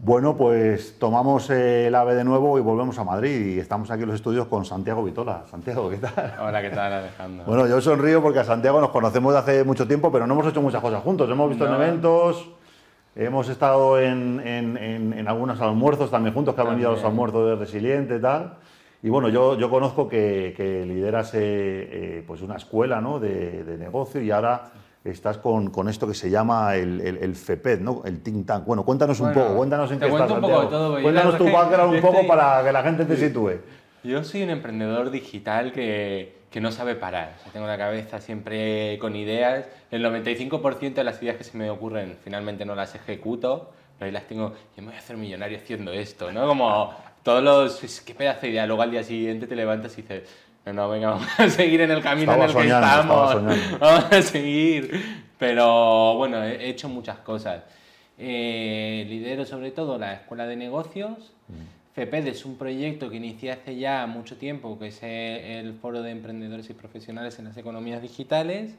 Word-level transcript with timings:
Bueno, 0.00 0.36
pues 0.36 0.96
tomamos 1.00 1.50
el 1.50 1.92
AVE 1.92 2.14
de 2.14 2.22
nuevo 2.22 2.56
y 2.56 2.62
volvemos 2.62 2.96
a 3.00 3.04
Madrid 3.04 3.56
y 3.56 3.58
estamos 3.58 3.90
aquí 3.90 4.04
en 4.04 4.08
los 4.10 4.14
estudios 4.14 4.46
con 4.46 4.64
Santiago 4.64 5.02
Vitola. 5.02 5.42
Santiago, 5.50 5.90
¿qué 5.90 5.96
tal? 5.96 6.36
Hola, 6.40 6.62
¿qué 6.62 6.70
tal 6.70 6.92
Alejandro? 6.92 7.44
Bueno, 7.44 7.66
yo 7.66 7.80
sonrío 7.80 8.22
porque 8.22 8.38
a 8.38 8.44
Santiago 8.44 8.80
nos 8.80 8.90
conocemos 8.90 9.32
de 9.32 9.38
hace 9.40 9.64
mucho 9.64 9.88
tiempo, 9.88 10.12
pero 10.12 10.24
no 10.24 10.34
hemos 10.34 10.46
hecho 10.46 10.62
muchas 10.62 10.80
cosas 10.80 11.02
juntos. 11.02 11.28
Hemos 11.28 11.48
visto 11.48 11.66
en 11.66 11.74
eventos, 11.74 12.48
hemos 13.16 13.48
estado 13.48 13.98
en, 14.00 14.40
en, 14.46 15.26
algunos 15.26 15.60
almuerzos 15.60 16.12
también 16.12 16.32
juntos, 16.32 16.54
que 16.54 16.60
han 16.60 16.68
venido 16.68 16.90
a 16.90 16.92
los 16.92 17.02
almuerzos 17.02 17.48
de 17.48 17.56
Resiliente 17.56 18.16
y 18.16 18.20
tal. 18.20 18.54
Y 19.02 19.08
bueno, 19.08 19.28
yo, 19.30 19.58
yo 19.58 19.68
conozco 19.68 20.08
que, 20.08 20.54
que 20.56 20.86
lideras 20.86 21.34
eh, 21.34 21.40
eh, 21.40 22.24
pues 22.24 22.40
una 22.40 22.54
escuela 22.54 23.00
¿no? 23.00 23.18
de, 23.18 23.64
de 23.64 23.76
negocio 23.76 24.20
y 24.20 24.30
ahora 24.30 24.70
estás 25.04 25.38
con, 25.38 25.70
con, 25.70 25.88
esto 25.88 26.06
que 26.06 26.14
se 26.14 26.30
llama 26.30 26.74
el, 26.76 27.00
el, 27.00 27.18
el, 27.18 27.34
FEPED, 27.34 27.80
¿no? 27.80 28.02
el 28.04 28.20
think 28.20 28.46
tank. 28.46 28.64
Bueno, 28.64 28.84
cuéntanos 28.84 29.20
un 29.20 29.32
poco, 29.32 29.56
cuéntanos 29.56 29.90
en 29.92 30.00
qué 30.00 30.06
estás. 30.06 30.30
Un 30.30 30.40
poco 30.40 30.60
de 30.62 30.66
todo, 30.66 31.02
cuéntanos 31.02 31.38
tu 31.38 31.44
background 31.50 31.94
un 31.94 32.00
poco 32.00 32.26
para 32.26 32.62
que 32.64 32.72
la 32.72 32.82
gente 32.82 33.04
te 33.04 33.16
sitúe. 33.16 33.52
Yo 34.04 34.22
soy 34.24 34.42
un 34.42 34.50
emprendedor 34.50 35.10
digital 35.10 35.72
que, 35.72 36.38
que 36.50 36.60
no 36.60 36.72
sabe 36.72 36.94
parar. 36.94 37.34
O 37.38 37.42
sea, 37.42 37.52
tengo 37.52 37.66
la 37.66 37.78
cabeza 37.78 38.20
siempre 38.20 38.98
con 38.98 39.16
ideas. 39.16 39.66
El 39.90 40.04
95% 40.04 40.94
de 40.94 41.04
las 41.04 41.22
ideas 41.22 41.36
que 41.36 41.44
se 41.44 41.56
me 41.56 41.70
ocurren 41.70 42.16
finalmente 42.22 42.64
no 42.64 42.74
las 42.74 42.94
ejecuto, 42.94 43.72
pero 43.98 44.06
ahí 44.06 44.12
las 44.12 44.26
tengo. 44.26 44.54
Yo 44.76 44.82
me 44.82 44.88
voy 44.88 44.96
a 44.96 44.98
hacer 44.98 45.16
millonario 45.16 45.58
haciendo 45.58 45.92
esto, 45.92 46.32
¿no? 46.32 46.46
Como 46.46 46.94
todos 47.22 47.42
los. 47.42 48.00
¿Qué 48.02 48.14
pedazo 48.14 48.42
de 48.42 48.50
idea? 48.50 48.66
Luego 48.66 48.82
al 48.82 48.90
día 48.90 49.02
siguiente 49.02 49.46
te 49.46 49.56
levantas 49.56 49.98
y 49.98 50.02
dices 50.02 50.22
no, 50.72 50.88
venga, 50.88 51.10
vamos 51.10 51.28
a 51.38 51.48
seguir 51.48 51.80
en 51.80 51.90
el 51.90 52.02
camino 52.02 52.34
en 52.34 52.42
el 52.42 52.54
que 52.54 52.66
estamos. 52.66 53.34
Vamos 53.80 54.12
a 54.12 54.22
seguir. 54.22 55.26
Pero 55.38 56.14
bueno, 56.16 56.42
he 56.42 56.68
hecho 56.68 56.88
muchas 56.88 57.18
cosas. 57.18 57.62
Eh, 58.18 59.06
lidero 59.08 59.44
sobre 59.44 59.70
todo 59.70 59.98
la 59.98 60.14
Escuela 60.14 60.46
de 60.46 60.56
Negocios. 60.56 61.32
Mm. 61.48 61.94
FEPED 61.94 62.28
es 62.28 62.44
un 62.44 62.56
proyecto 62.56 63.10
que 63.10 63.16
inicié 63.16 63.52
hace 63.52 63.76
ya 63.76 64.06
mucho 64.06 64.36
tiempo, 64.36 64.78
que 64.78 64.88
es 64.88 65.02
el 65.02 65.74
Foro 65.74 66.02
de 66.02 66.10
Emprendedores 66.12 66.70
y 66.70 66.74
Profesionales 66.74 67.38
en 67.38 67.46
las 67.46 67.56
Economías 67.56 68.02
Digitales. 68.02 68.76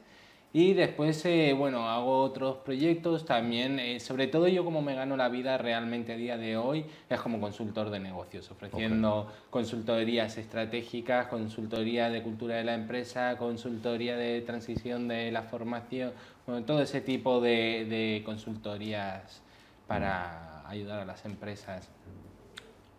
Y 0.52 0.74
después, 0.74 1.24
eh, 1.26 1.54
bueno, 1.56 1.88
hago 1.88 2.22
otros 2.22 2.56
proyectos 2.56 3.24
también, 3.24 3.78
eh, 3.78 4.00
sobre 4.00 4.26
todo 4.26 4.48
yo 4.48 4.64
como 4.64 4.82
me 4.82 4.96
gano 4.96 5.16
la 5.16 5.28
vida 5.28 5.56
realmente 5.58 6.12
a 6.12 6.16
día 6.16 6.36
de 6.36 6.56
hoy, 6.56 6.84
es 7.08 7.20
como 7.20 7.40
consultor 7.40 7.88
de 7.90 8.00
negocios, 8.00 8.50
ofreciendo 8.50 9.30
consultorías 9.48 10.36
estratégicas, 10.38 11.28
consultoría 11.28 12.10
de 12.10 12.24
cultura 12.24 12.56
de 12.56 12.64
la 12.64 12.74
empresa, 12.74 13.36
consultoría 13.38 14.16
de 14.16 14.40
transición 14.40 15.06
de 15.06 15.30
la 15.30 15.44
formación, 15.44 16.12
bueno, 16.46 16.66
todo 16.66 16.82
ese 16.82 17.00
tipo 17.00 17.40
de, 17.40 17.86
de 17.88 18.22
consultorías 18.24 19.42
para 19.86 20.68
ayudar 20.68 20.98
a 20.98 21.04
las 21.04 21.24
empresas. 21.24 21.88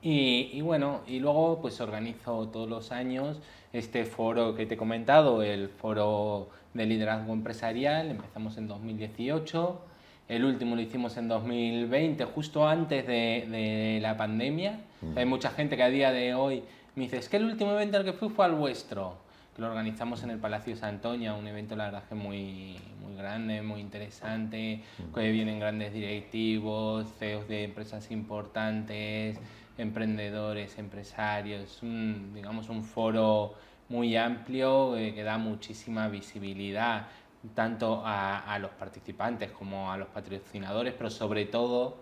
Y, 0.02 0.50
y, 0.54 0.62
bueno, 0.62 1.02
y 1.08 1.20
luego 1.20 1.60
pues 1.62 1.80
organizo 1.80 2.48
todos 2.48 2.68
los 2.68 2.92
años 2.92 3.40
este 3.74 4.06
foro 4.06 4.56
que 4.56 4.66
te 4.66 4.74
he 4.74 4.78
comentado, 4.78 5.44
el 5.44 5.70
foro 5.70 6.50
de 6.74 6.86
liderazgo 6.86 7.34
empresarial, 7.34 8.10
empezamos 8.10 8.58
en 8.58 8.68
2018, 8.68 9.82
el 10.30 10.46
último 10.46 10.76
lo 10.76 10.82
hicimos 10.82 11.18
en 11.18 11.28
2020, 11.28 12.26
justo 12.26 12.68
antes 12.68 13.06
de, 13.06 13.48
de 13.50 14.00
la 14.02 14.16
pandemia. 14.18 14.80
Mm. 15.02 15.18
Hay 15.18 15.26
mucha 15.26 15.50
gente 15.52 15.76
que 15.76 15.84
a 15.84 15.90
día 15.90 16.12
de 16.12 16.34
hoy 16.34 16.64
me 16.96 17.04
dice, 17.04 17.18
es 17.18 17.30
que 17.30 17.38
el 17.38 17.46
último 17.46 17.72
evento 17.72 17.98
al 17.98 18.06
que 18.06 18.14
fui 18.14 18.30
fue 18.30 18.46
al 18.46 18.56
vuestro, 18.56 19.16
que 19.56 19.62
lo 19.62 19.70
organizamos 19.70 20.24
en 20.24 20.32
el 20.32 20.40
Palacio 20.40 20.76
Santoña, 20.76 21.36
un 21.36 21.48
evento 21.48 21.76
la 21.76 21.86
verdad 21.86 22.04
que 22.08 22.16
muy, 22.16 22.78
muy 23.02 23.16
grande, 23.18 23.62
muy 23.62 23.82
interesante, 23.82 24.82
mm. 24.98 25.14
que 25.14 25.32
vienen 25.32 25.60
grandes 25.60 25.94
directivos, 25.94 27.08
CEOs 27.20 27.48
de 27.48 27.66
empresas 27.66 28.10
importantes, 28.12 29.38
emprendedores, 29.78 30.78
empresarios, 30.78 31.80
digamos 31.82 32.70
un 32.70 32.84
foro 32.84 33.56
muy 33.90 34.16
amplio 34.16 34.96
eh, 34.96 35.14
que 35.14 35.24
da 35.24 35.38
muchísima 35.38 36.08
visibilidad 36.08 37.08
tanto 37.56 38.04
a, 38.06 38.58
los 38.60 38.72
participantes 38.72 39.52
como 39.52 39.92
a 39.92 39.98
los 39.98 40.08
patrocinadores, 40.10 40.94
pero 40.94 41.10
sobre 41.10 41.46
todo 41.46 41.98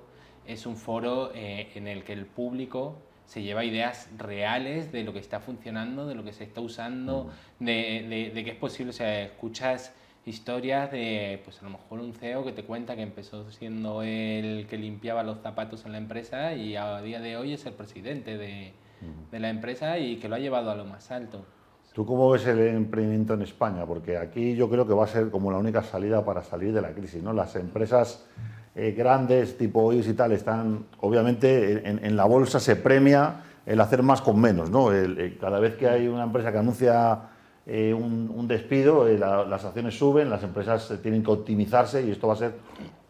es 0.45 0.65
un 0.65 0.75
foro 0.75 1.31
eh, 1.33 1.71
en 1.75 1.87
el 1.87 2.03
que 2.03 2.13
el 2.13 2.25
público 2.25 2.97
se 3.25 3.41
lleva 3.41 3.63
ideas 3.63 4.09
reales 4.17 4.91
de 4.91 5.03
lo 5.03 5.13
que 5.13 5.19
está 5.19 5.39
funcionando, 5.39 6.07
de 6.07 6.15
lo 6.15 6.23
que 6.23 6.33
se 6.33 6.43
está 6.43 6.61
usando, 6.61 7.29
mm. 7.59 7.65
de, 7.65 8.31
de, 8.33 8.43
que 8.43 8.51
es 8.51 8.57
posible, 8.57 8.89
o 8.89 8.93
sea, 8.93 9.21
escuchas 9.21 9.93
historias 10.25 10.91
de, 10.91 11.41
pues 11.43 11.59
a 11.61 11.63
lo 11.63 11.71
mejor 11.71 11.99
un 11.99 12.13
CEO 12.13 12.43
que 12.43 12.51
te 12.51 12.63
cuenta 12.63 12.95
que 12.95 13.01
empezó 13.01 13.49
siendo 13.51 14.03
el 14.03 14.67
que 14.69 14.77
limpiaba 14.77 15.23
los 15.23 15.39
zapatos 15.41 15.85
en 15.85 15.93
la 15.93 15.97
empresa 15.97 16.53
y 16.53 16.75
a 16.75 17.01
día 17.01 17.19
de 17.19 17.37
hoy 17.37 17.53
es 17.53 17.65
el 17.65 17.73
presidente 17.73 18.37
de, 18.37 18.73
de 19.31 19.39
la 19.39 19.49
empresa 19.49 19.97
y 19.97 20.17
que 20.17 20.29
lo 20.29 20.35
ha 20.35 20.39
llevado 20.39 20.71
a 20.71 20.75
lo 20.75 20.85
más 20.85 21.11
alto. 21.11 21.45
¿Tú 21.93 22.05
cómo 22.05 22.29
ves 22.29 22.45
el 22.45 22.59
emprendimiento 22.59 23.33
en 23.33 23.41
España? 23.41 23.85
Porque 23.85 24.17
aquí 24.17 24.55
yo 24.55 24.69
creo 24.69 24.87
que 24.87 24.93
va 24.93 25.05
a 25.05 25.07
ser 25.07 25.29
como 25.29 25.51
la 25.51 25.57
única 25.57 25.83
salida 25.83 26.23
para 26.23 26.43
salir 26.43 26.71
de 26.71 26.81
la 26.81 26.91
crisis. 26.91 27.21
¿no? 27.21 27.33
Las 27.33 27.55
empresas 27.55 28.25
eh, 28.75 28.93
grandes, 28.97 29.57
tipo 29.57 29.81
OIS 29.81 30.07
y 30.07 30.13
tal, 30.13 30.31
están, 30.31 30.85
obviamente, 31.01 31.89
en, 31.89 32.15
la 32.15 32.25
bolsa 32.25 32.59
se 32.59 32.75
premia 32.75 33.41
el 33.65 33.81
hacer 33.81 34.03
más 34.03 34.21
con 34.21 34.39
menos. 34.39 34.69
¿no? 34.69 34.89
cada 35.41 35.59
vez 35.59 35.75
que 35.75 35.89
hay 35.89 36.07
una 36.07 36.23
empresa 36.23 36.51
que 36.51 36.59
anuncia 36.59 37.19
eh, 37.71 37.93
un, 37.93 38.47
despido, 38.47 39.07
eh, 39.07 39.17
las 39.17 39.63
acciones 39.63 39.97
suben, 39.97 40.29
las 40.29 40.41
empresas 40.41 40.91
tienen 41.03 41.23
que 41.23 41.29
optimizarse 41.29 42.01
y 42.03 42.09
esto 42.09 42.27
va 42.27 42.33
a 42.33 42.37
ser 42.37 42.53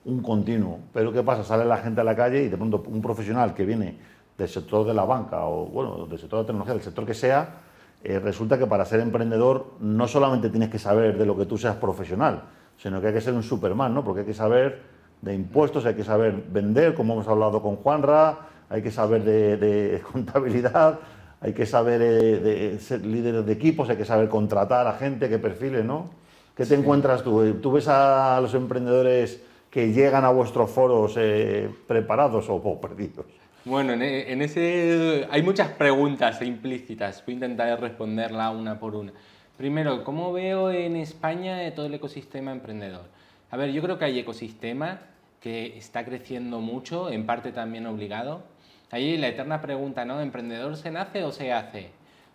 un 0.04 0.22
continuo. 0.22 0.80
Pero 0.94 1.14
¿qué 1.14 1.24
pasa? 1.24 1.46
Sale 1.46 1.64
la 1.64 1.78
gente 1.78 2.02
a 2.02 2.04
la 2.04 2.16
calle 2.16 2.44
y 2.44 2.50
de 2.50 2.58
pronto 2.58 2.84
un 2.88 3.02
profesional 3.02 3.54
que 3.54 3.64
viene 3.64 3.98
del 4.38 4.50
sector 4.50 4.86
de 4.86 4.94
la 4.94 5.06
banca 5.06 5.46
o 5.46 5.66
bueno, 5.66 6.06
del 6.06 6.20
sector 6.20 6.40
de 6.40 6.44
la 6.44 6.48
tecnología, 6.48 6.74
del 6.74 6.84
sector 6.84 7.06
que 7.06 7.14
sea, 7.14 7.62
eh, 8.04 8.20
resulta 8.20 8.58
que 8.58 8.66
para 8.66 8.86
ser 8.86 9.00
emprendedor 9.00 9.76
no 9.80 10.08
solamente 10.08 10.50
tienes 10.50 10.70
que 10.70 10.80
saber 10.80 11.18
de 11.18 11.26
lo 11.26 11.38
que 11.38 11.46
tú 11.46 11.58
seas 11.58 11.76
profesional, 11.76 12.44
sino 12.78 13.00
que 13.00 13.08
hay 13.08 13.14
que 13.14 13.22
ser 13.22 13.34
un 13.34 13.44
Superman, 13.44 13.94
¿no? 13.94 14.04
Porque 14.04 14.22
hay 14.22 14.26
que 14.26 14.34
saber 14.34 14.82
de 15.22 15.34
impuestos, 15.36 15.86
hay 15.86 15.96
que 15.96 16.04
saber 16.04 16.34
vender, 16.50 16.96
como 16.96 17.14
hemos 17.14 17.28
hablado 17.28 17.62
con 17.62 17.76
Juanra, 17.78 18.40
hay 18.70 18.82
que 18.82 18.92
saber 18.92 19.24
de, 19.24 20.02
contabilidad, 20.12 21.00
hay 21.42 21.54
que 21.54 21.66
saber 21.66 22.02
eh, 22.02 22.40
de, 22.40 22.80
ser 22.80 23.06
líder 23.06 23.44
de 23.44 23.54
equipos, 23.54 23.90
hay 23.90 23.98
que 23.98 24.06
saber 24.06 24.30
contratar 24.30 24.88
a 24.88 24.94
gente, 24.94 25.30
qué 25.30 25.40
perfiles, 25.40 25.86
¿no? 25.86 26.10
¿Qué 26.56 26.66
te 26.66 26.76
encuentras 26.76 27.24
tú? 27.24 27.54
¿Tú 27.62 27.72
ves 27.72 27.88
a 27.88 28.40
los 28.42 28.54
emprendedores 28.54 29.42
que 29.70 29.94
llegan 29.94 30.26
a 30.26 30.30
vuestros 30.30 30.70
foros 30.70 31.16
eh, 31.18 31.70
preparados 31.88 32.48
o 32.50 32.82
perdidos? 32.82 33.26
Bueno, 33.64 33.94
e, 33.94 34.32
en, 34.32 34.42
ese 34.42 35.28
hay 35.32 35.42
muchas 35.42 35.70
preguntas 35.70 36.42
implícitas. 36.42 37.24
Voy 37.26 37.34
a 37.34 37.36
intentar 37.36 37.80
responderla 37.80 38.50
una 38.50 38.78
por 38.80 38.96
una. 38.96 39.14
Primero, 39.58 40.04
¿cómo 40.04 40.34
veo 40.34 40.72
en 40.72 40.96
España 40.96 41.74
todo 41.74 41.86
el 41.86 41.94
ecosistema 41.94 42.52
emprendedor? 42.52 43.06
A 43.52 43.58
ver, 43.58 43.72
yo 43.72 43.82
creo 43.82 43.98
que 43.98 44.06
hay 44.06 44.20
ecosistema 44.20 45.02
que 45.42 45.78
está 45.78 46.04
creciendo 46.04 46.60
mucho, 46.60 47.10
en 47.10 47.26
parte 47.26 47.52
también 47.52 47.86
obligado. 47.86 48.44
Ahí 48.92 49.18
la 49.18 49.28
eterna 49.28 49.62
pregunta, 49.62 50.04
¿no? 50.04 50.20
¿Emprendedor 50.20 50.76
se 50.76 50.90
nace 50.90 51.24
o 51.24 51.32
se 51.32 51.54
hace? 51.54 51.92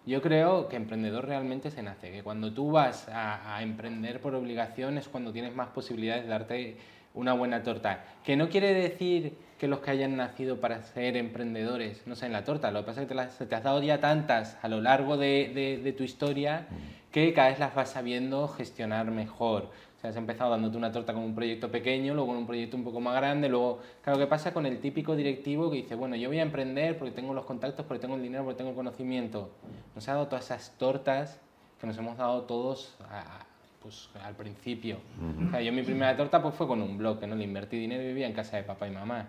Yo 0.06 0.20
creo 0.20 0.68
que 0.68 0.76
emprendedor 0.76 1.26
realmente 1.26 1.70
se 1.70 1.82
nace, 1.82 2.12
que 2.12 2.22
cuando 2.22 2.52
tú 2.52 2.70
vas 2.70 3.08
a, 3.10 3.62
emprender 3.62 4.20
por 4.20 4.34
obligación 4.34 4.98
es 4.98 5.08
cuando 5.08 5.32
tienes 5.32 5.54
más 5.54 5.68
posibilidades 5.68 6.24
de 6.24 6.28
darte 6.28 6.76
una 7.14 7.32
buena 7.32 7.62
torta. 7.62 8.04
Que 8.22 8.36
no 8.36 8.50
quiere 8.50 8.74
decir 8.74 9.32
que 9.58 9.66
los 9.66 9.80
que 9.80 9.90
hayan 9.90 10.16
nacido 10.16 10.60
para 10.60 10.82
ser 10.82 11.16
emprendedores 11.16 12.06
no 12.06 12.16
sean 12.16 12.32
la 12.32 12.44
torta. 12.44 12.70
Lo 12.70 12.80
que 12.80 12.86
pasa 12.86 13.02
es 13.02 13.08
que 13.08 13.14
te, 13.14 13.46
te 13.46 13.54
has 13.54 13.62
dado 13.62 13.82
ya 13.82 13.98
tantas 13.98 14.58
a 14.62 14.68
lo 14.68 14.80
largo 14.80 15.16
de, 15.16 15.80
de, 15.82 15.92
tu 15.92 16.02
historia 16.02 16.66
que 17.14 17.32
cada 17.32 17.50
vez 17.50 17.60
las 17.60 17.72
vas 17.76 17.90
sabiendo 17.90 18.48
gestionar 18.48 19.08
mejor. 19.12 19.70
O 19.96 20.00
sea, 20.00 20.10
has 20.10 20.16
empezado 20.16 20.50
dándote 20.50 20.76
una 20.76 20.90
torta 20.90 21.14
con 21.14 21.22
un 21.22 21.32
proyecto 21.32 21.70
pequeño, 21.70 22.12
luego 22.12 22.30
con 22.30 22.38
un 22.38 22.44
proyecto 22.44 22.76
un 22.76 22.82
poco 22.82 22.98
más 22.98 23.14
grande, 23.14 23.48
luego, 23.48 23.78
claro, 24.02 24.18
¿qué 24.18 24.26
pasa 24.26 24.52
con 24.52 24.66
el 24.66 24.80
típico 24.80 25.14
directivo 25.14 25.70
que 25.70 25.76
dice, 25.76 25.94
bueno, 25.94 26.16
yo 26.16 26.28
voy 26.28 26.40
a 26.40 26.42
emprender 26.42 26.98
porque 26.98 27.12
tengo 27.12 27.32
los 27.32 27.44
contactos, 27.44 27.86
porque 27.86 28.00
tengo 28.00 28.16
el 28.16 28.22
dinero, 28.22 28.42
porque 28.42 28.58
tengo 28.58 28.70
el 28.70 28.76
conocimiento? 28.76 29.52
Nos 29.94 30.08
ha 30.08 30.14
dado 30.14 30.26
todas 30.26 30.46
esas 30.46 30.76
tortas 30.76 31.40
que 31.80 31.86
nos 31.86 31.96
hemos 31.96 32.16
dado 32.16 32.42
todos 32.42 32.96
a, 33.08 33.46
pues 33.80 34.10
al 34.20 34.34
principio. 34.34 34.98
o 35.46 35.50
sea, 35.52 35.60
yo 35.60 35.72
mi 35.72 35.84
primera 35.84 36.16
torta 36.16 36.42
pues 36.42 36.56
fue 36.56 36.66
con 36.66 36.82
un 36.82 36.98
blog, 36.98 37.20
que 37.20 37.28
no 37.28 37.36
le 37.36 37.44
invertí 37.44 37.78
dinero 37.78 38.02
y 38.02 38.08
vivía 38.08 38.26
en 38.26 38.32
casa 38.32 38.56
de 38.56 38.64
papá 38.64 38.88
y 38.88 38.90
mamá. 38.90 39.28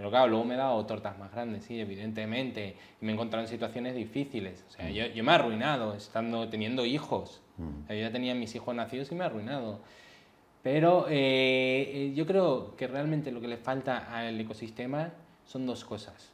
Pero 0.00 0.08
claro, 0.08 0.28
luego 0.28 0.46
me 0.46 0.54
he 0.54 0.56
dado 0.56 0.86
tortas 0.86 1.18
más 1.18 1.30
grandes, 1.30 1.62
sí, 1.64 1.78
evidentemente. 1.78 2.74
Me 3.02 3.10
he 3.10 3.12
encontrado 3.12 3.44
en 3.44 3.50
situaciones 3.50 3.94
difíciles. 3.94 4.64
O 4.66 4.70
sea, 4.70 4.88
yo, 4.88 5.04
yo, 5.08 5.22
me 5.22 5.30
he 5.30 5.34
arruinado 5.34 5.92
estando, 5.92 6.48
teniendo 6.48 6.86
hijos. 6.86 7.42
yo 7.86 7.94
ya 7.94 8.10
tenía 8.10 8.34
mis 8.34 8.54
hijos 8.54 8.74
nacidos 8.74 9.12
y 9.12 9.14
me 9.14 9.24
he 9.24 9.26
arruinado. 9.26 9.80
Pero 10.62 11.06
eh, 11.10 11.90
eh, 11.92 12.12
yo 12.14 12.24
creo 12.26 12.76
que 12.76 12.86
realmente 12.86 13.30
lo 13.30 13.42
que 13.42 13.48
le 13.48 13.58
falta 13.58 14.16
al 14.16 14.40
ecosistema 14.40 15.10
son 15.44 15.66
dos 15.66 15.84
cosas. 15.84 16.32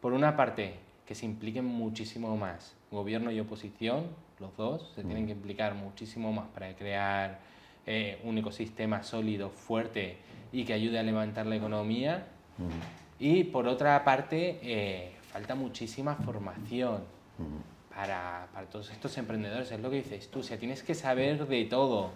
Por 0.00 0.12
una 0.12 0.36
parte, 0.36 0.74
que 1.04 1.16
se 1.16 1.26
impliquen 1.26 1.64
muchísimo 1.64 2.36
más 2.36 2.76
gobierno 2.92 3.32
y 3.32 3.40
oposición, 3.40 4.04
los 4.38 4.56
dos, 4.56 4.92
se 4.94 5.02
tienen 5.02 5.26
que 5.26 5.32
implicar 5.32 5.74
muchísimo 5.74 6.32
más 6.32 6.46
para 6.54 6.72
crear 6.76 7.40
eh, 7.84 8.20
un 8.22 8.38
ecosistema 8.38 9.02
sólido, 9.02 9.50
fuerte 9.50 10.18
y 10.52 10.64
que 10.64 10.72
ayude 10.72 11.00
a 11.00 11.02
levantar 11.02 11.46
la 11.46 11.56
economía. 11.56 12.28
Y 13.18 13.44
por 13.44 13.68
otra 13.68 14.02
parte, 14.04 14.58
eh, 14.62 15.12
falta 15.32 15.54
muchísima 15.54 16.16
formación 16.16 17.02
para, 17.94 18.48
para, 18.52 18.66
todos 18.66 18.90
estos 18.90 19.16
emprendedores. 19.18 19.70
Es 19.70 19.80
lo 19.80 19.90
que 19.90 19.96
dices 19.96 20.28
tú, 20.30 20.40
o 20.40 20.42
sea, 20.42 20.58
tienes 20.58 20.82
que 20.82 20.94
saber 20.94 21.46
de 21.46 21.64
todo. 21.66 22.10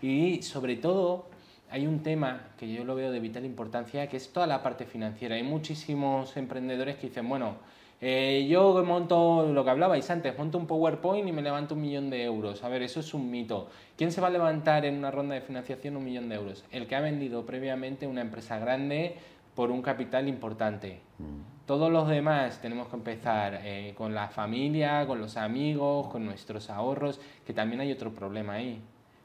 Y 0.00 0.42
sobre 0.42 0.76
todo, 0.76 1.26
hay 1.70 1.86
un 1.86 2.02
tema 2.02 2.48
que 2.58 2.72
yo 2.72 2.84
lo 2.84 2.94
veo 2.94 3.10
de 3.10 3.20
vital 3.20 3.44
importancia, 3.44 4.08
que 4.08 4.16
es 4.16 4.32
toda 4.32 4.46
la 4.46 4.62
parte 4.62 4.84
financiera. 4.84 5.36
Hay 5.36 5.42
muchísimos 5.42 6.36
emprendedores 6.36 6.96
que 6.96 7.08
dicen, 7.08 7.28
bueno, 7.28 7.56
eh, 8.04 8.48
yo 8.50 8.84
monto 8.84 9.48
lo 9.52 9.64
que 9.64 9.70
hablabais 9.70 10.10
antes, 10.10 10.36
monto 10.36 10.58
un 10.58 10.66
PowerPoint 10.66 11.28
y 11.28 11.30
me 11.30 11.40
levanto 11.40 11.76
un 11.76 11.80
millón 11.82 12.10
de 12.10 12.24
euros. 12.24 12.64
A 12.64 12.68
ver, 12.68 12.82
eso 12.82 12.98
es 12.98 13.14
un 13.14 13.30
mito. 13.30 13.68
¿Quién 13.96 14.10
se 14.10 14.20
va 14.20 14.26
a 14.26 14.30
levantar 14.30 14.84
en 14.84 14.96
una 14.96 15.12
ronda 15.12 15.36
de 15.36 15.40
financiación 15.40 15.96
un 15.96 16.04
millón 16.04 16.28
de 16.28 16.34
euros? 16.34 16.64
El 16.72 16.88
que 16.88 16.96
ha 16.96 17.00
vendido 17.00 17.46
previamente 17.46 18.08
una 18.08 18.20
empresa 18.20 18.58
grande 18.58 19.14
por 19.54 19.70
un 19.70 19.82
capital 19.82 20.28
importante. 20.28 21.00
Mm. 21.18 21.66
Todos 21.66 21.92
los 21.92 22.08
demás 22.08 22.60
tenemos 22.60 22.88
que 22.88 22.96
empezar 22.96 23.60
eh, 23.62 23.94
con 23.96 24.14
la 24.14 24.28
familia, 24.28 25.06
con 25.06 25.20
los 25.20 25.36
amigos, 25.36 26.08
con 26.08 26.24
nuestros 26.24 26.70
ahorros, 26.70 27.20
que 27.46 27.52
también 27.52 27.80
hay 27.80 27.92
otro 27.92 28.12
problema 28.12 28.54
ahí, 28.54 28.80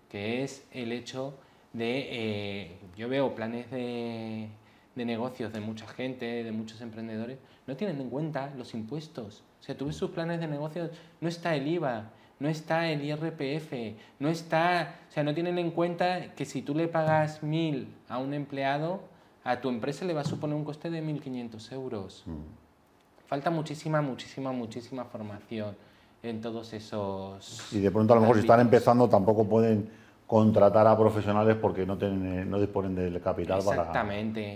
que 0.10 0.44
es 0.44 0.68
el 0.72 0.92
hecho 0.92 1.34
de, 1.74 2.08
eh, 2.10 2.80
yo 2.96 3.10
veo 3.10 3.34
planes 3.34 3.70
de, 3.72 4.50
de 4.96 5.06
negocios 5.06 5.52
de 5.54 5.60
mucha 5.60 5.88
gente, 5.88 6.44
de 6.44 6.52
muchos 6.52 6.82
emprendedores, 6.82 7.38
no 7.66 7.76
tienen 7.76 8.00
en 8.02 8.10
cuenta 8.10 8.54
los 8.56 8.74
impuestos. 8.74 9.44
O 9.60 9.64
sea, 9.64 9.78
tú 9.78 9.88
ves 9.88 9.96
sus 9.96 10.12
planes 10.12 10.40
de 10.40 10.48
negocios, 10.48 10.92
no 11.22 11.28
está 11.28 11.56
el 11.56 11.68
IVA, 11.68 12.12
no 12.40 12.50
está 12.50 12.90
el 12.90 13.04
IRPF, 13.04 13.74
no 14.20 14.30
está, 14.30 14.96
o 15.10 15.12
sea, 15.12 15.24
no 15.24 15.34
tienen 15.34 15.58
en 15.58 15.72
cuenta 15.72 16.34
que 16.36 16.46
si 16.46 16.62
tú 16.62 16.76
le 16.76 16.88
pagas 16.88 17.44
mil 17.44 17.88
a 18.08 18.20
un 18.20 18.34
empleado, 18.34 19.02
a 19.48 19.62
tu 19.62 19.70
empresa 19.70 20.04
le 20.04 20.14
va 20.14 20.22
a 20.22 20.26
suponer 20.26 20.58
un 20.58 20.66
coste 20.66 20.90
de 20.90 21.02
1.500 21.02 21.72
euros. 21.72 22.24
Mm. 22.26 23.28
Falta 23.28 23.50
muchísima, 23.50 24.02
muchísima, 24.02 24.52
muchísima 24.52 25.06
formación 25.06 25.76
en 26.22 26.42
todos 26.42 26.74
esos... 26.74 27.72
Y 27.72 27.80
de 27.80 27.90
pronto 27.90 28.12
a 28.12 28.18
lo 28.18 28.22
mejor 28.22 28.36
si 28.36 28.42
están 28.42 28.60
empezando 28.60 29.08
tampoco 29.08 29.46
pueden 29.46 29.90
contratar 30.28 30.86
a 30.86 30.98
profesionales 30.98 31.56
porque 31.62 31.86
no, 31.86 31.98
tienen, 31.98 32.50
no 32.50 32.60
disponen 32.60 32.94
del 32.94 33.22
capital 33.22 33.62
para, 33.64 33.90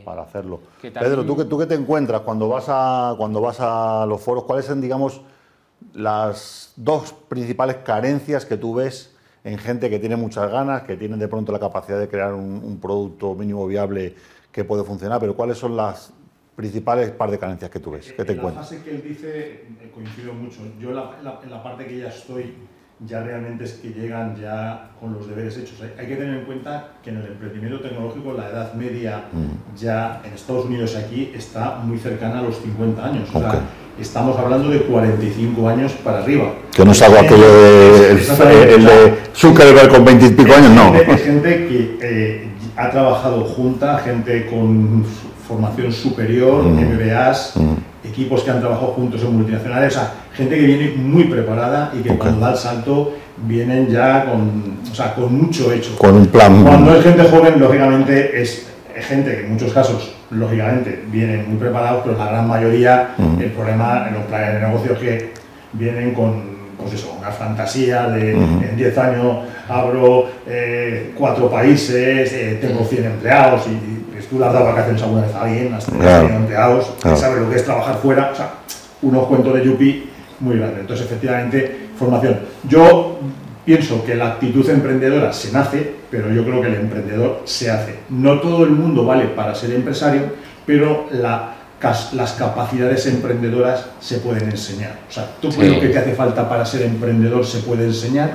para 0.04 0.22
hacerlo. 0.24 0.60
Pedro, 0.82 1.26
¿tú, 1.26 1.46
¿tú 1.46 1.58
qué 1.58 1.66
te 1.66 1.76
encuentras 1.76 2.22
cuando 2.22 2.50
vas, 2.50 2.66
a, 2.68 3.16
cuando 3.18 3.40
vas 3.40 3.60
a 3.62 4.06
los 4.06 4.22
foros? 4.22 4.44
¿Cuáles 4.44 4.66
son, 4.66 4.82
digamos, 4.82 5.22
las 5.94 6.74
dos 6.76 7.14
principales 7.14 7.78
carencias 7.78 8.46
que 8.46 8.58
tú 8.58 8.76
ves 8.76 9.16
en 9.44 9.58
gente 9.58 9.90
que 9.90 10.00
tiene 10.00 10.16
muchas 10.16 10.52
ganas, 10.52 10.84
que 10.84 10.98
tiene 10.98 11.18
de 11.18 11.28
pronto 11.28 11.52
la 11.52 11.60
capacidad 11.60 12.00
de 12.00 12.08
crear 12.08 12.34
un, 12.34 12.80
producto 12.82 13.34
mínimo 13.34 13.66
viable 13.66 14.16
que 14.51 14.63
puede 14.63 14.83
funcionar, 14.83 15.19
pero 15.19 15.36
cuáles 15.36 15.57
son 15.57 15.75
las 15.75 16.13
principales 16.56 17.12
par 17.12 17.31
de 17.31 17.39
carencias 17.39 17.71
que 17.71 17.80
tú 17.80 17.92
ves? 17.92 18.13
¿Qué 18.15 18.25
te 18.25 18.33
en 18.33 18.44
la 18.44 18.51
fase 18.51 18.81
que 18.83 18.92
él 18.92 19.03
dice 19.03 19.65
coincido 19.94 20.33
mucho. 20.33 20.59
Yo 20.80 20.89
en 20.89 21.50
la 21.51 21.63
parte 21.63 21.86
que 21.86 22.00
ya 22.00 22.07
estoy 22.07 22.53
ya 23.07 23.24
realmente 23.24 23.63
es 23.63 23.74
que 23.74 23.89
llegan 23.89 24.36
ya 24.39 24.92
con 25.00 25.13
los 25.13 25.27
deberes 25.27 25.57
hechos. 25.57 25.81
Hay, 25.98 26.06
que 26.06 26.15
tener 26.15 26.38
en 26.38 26.45
cuenta 26.45 26.89
que 27.03 27.09
en 27.09 27.18
el 27.18 27.27
emprendimiento 27.27 27.80
tecnológico 27.80 28.33
la 28.33 28.50
edad 28.50 28.74
media 28.74 29.24
mm. 29.31 29.75
ya 29.75 30.21
en 30.24 30.33
Estados 30.33 30.65
Unidos 30.65 30.95
aquí 30.95 31.31
está 31.36 31.77
muy 31.83 31.98
cercana 31.98 32.39
a 32.39 32.42
los 32.44 32.57
50 32.57 33.03
años. 33.03 33.30
O 33.33 33.39
sea, 33.39 33.62
estamos 34.00 34.38
hablando 34.38 34.69
de 34.69 34.83
45 34.83 35.68
años 35.68 35.94
para 36.03 36.19
arriba. 36.19 36.53
Que 36.71 36.86
no 36.86 36.92
es 36.92 37.01
algo 37.01 37.18
aquello 37.18 37.51
de, 37.51 38.12
el, 38.75 38.86
de 38.86 39.18
Zuckerberg 39.36 39.89
con 39.89 40.06
20 40.06 40.25
y 40.25 40.30
pico 40.30 40.53
años, 40.53 40.69
no. 40.69 40.94
Es 40.95 41.21
gente 41.24 41.68
que 41.68 41.98
eh, 42.01 42.50
ha 42.78 42.90
trabajado 42.90 43.44
junta, 43.44 43.98
gente 44.00 44.48
con 44.48 45.06
formación 45.48 45.92
superior, 45.92 46.64
MBAs, 46.64 47.54
mm. 47.56 47.62
mm. 47.62 47.78
equipos 48.06 48.44
que 48.44 48.52
han 48.52 48.60
trabajado 48.60 48.88
juntos 48.94 49.22
en 49.22 49.36
multinacionales, 49.36 49.96
o 49.96 50.00
sea, 50.00 50.14
gente 50.34 50.56
que 50.56 50.66
viene 50.66 50.94
muy 50.96 51.26
preparada 51.26 51.92
y 51.98 52.02
que 52.02 52.18
cuando 52.18 52.40
da 52.40 52.52
el 52.52 52.58
salto 52.58 53.14
vienen 53.46 53.88
ya 53.88 54.26
con, 54.26 54.80
o 54.90 54.96
sea, 54.96 55.14
con 55.14 55.36
mucho 55.36 55.72
hecho. 55.72 55.96
Con 55.98 56.16
un 56.16 56.28
plan. 56.28 56.64
Cuando 56.64 56.96
es 56.96 57.04
gente 57.04 57.24
joven, 57.24 57.60
lógicamente 57.60 58.42
es 58.42 58.68
gente 58.96 59.32
que 59.32 59.46
en 59.46 59.54
muchos 59.54 59.74
casos, 59.74 60.14
lógicamente, 60.30 61.04
vienen 61.12 61.50
muy 61.50 61.58
preparados, 61.58 62.02
pero 62.06 62.18
la 62.18 62.28
gran 62.28 62.48
mayoría, 62.48 63.16
mm. 63.18 63.42
el 63.42 63.52
problema 63.52 64.06
en 64.08 64.14
los 64.16 64.24
planes 64.24 64.54
de 64.54 64.68
negocio 64.68 64.94
es 64.94 65.00
que 65.00 65.34
vienen 65.74 66.14
con 66.14 66.50
pues 66.81 66.94
eso, 66.94 67.16
una 67.19 67.31
fantasía 67.31 68.07
de 68.07 68.33
en 68.33 68.75
10 68.75 68.98
años 68.98 69.38
abro 69.69 70.30
eh, 70.48 71.13
cuatro 71.18 71.50
países, 71.50 72.33
eh, 72.33 72.57
tengo 72.62 72.83
100 72.83 73.06
empleados 73.06 73.68
y, 73.68 74.01
tú 74.30 74.39
le 74.39 74.45
has 74.45 74.54
dado 74.54 74.68
vacaciones 74.68 75.01
alguna 75.01 75.24
vez 75.24 75.36
a 75.36 75.42
alguien, 75.42 75.74
has 75.74 75.86
tenido 75.86 76.38
empleados, 76.38 76.94
sabes 77.01 77.42
lo 77.42 77.50
que 77.50 77.57
es 77.57 77.66
trabajar 77.66 77.98
fuera, 77.98 78.30
o 78.31 78.36
sea, 78.36 78.54
unos 79.01 79.25
cuentos 79.25 79.54
de 79.56 79.66
Yupi 79.66 80.10
muy 80.39 80.57
grandes. 80.57 80.80
Entonces, 80.80 81.06
efectivamente, 81.06 81.89
formación. 81.98 82.39
Yo 82.68 83.19
pienso 83.66 84.06
que 84.06 84.16
la 84.16 84.27
actitud 84.27 84.69
emprendedora 84.69 85.34
se 85.34 85.51
nace, 85.51 85.95
pero 86.10 86.31
yo 86.31 86.45
creo 86.45 86.62
que 86.62 86.68
el 86.68 86.75
emprendedor 86.75 87.42
se 87.45 87.69
hace. 87.72 88.00
No 88.10 88.39
todo 88.39 88.63
el 88.63 88.72
mundo 88.72 89.06
vale 89.06 89.25
para 89.25 89.54
ser 89.54 89.72
empresario, 89.72 90.24
pero 90.66 91.07
las 92.13 92.33
capacidades 92.33 93.07
emprendedoras 93.07 93.86
se 94.00 94.18
pueden 94.18 94.50
enseñar. 94.50 95.00
O 95.10 95.12
sea, 95.12 95.28
todo 95.42 95.51
lo 95.63 95.80
que 95.80 95.88
te 95.88 95.98
hace 95.98 96.13
falta 96.13 96.48
para 96.48 96.66
ser 96.66 96.83
emprendedor 96.83 97.45
se 97.45 97.60
puede 97.60 97.86
enseñar, 97.86 98.31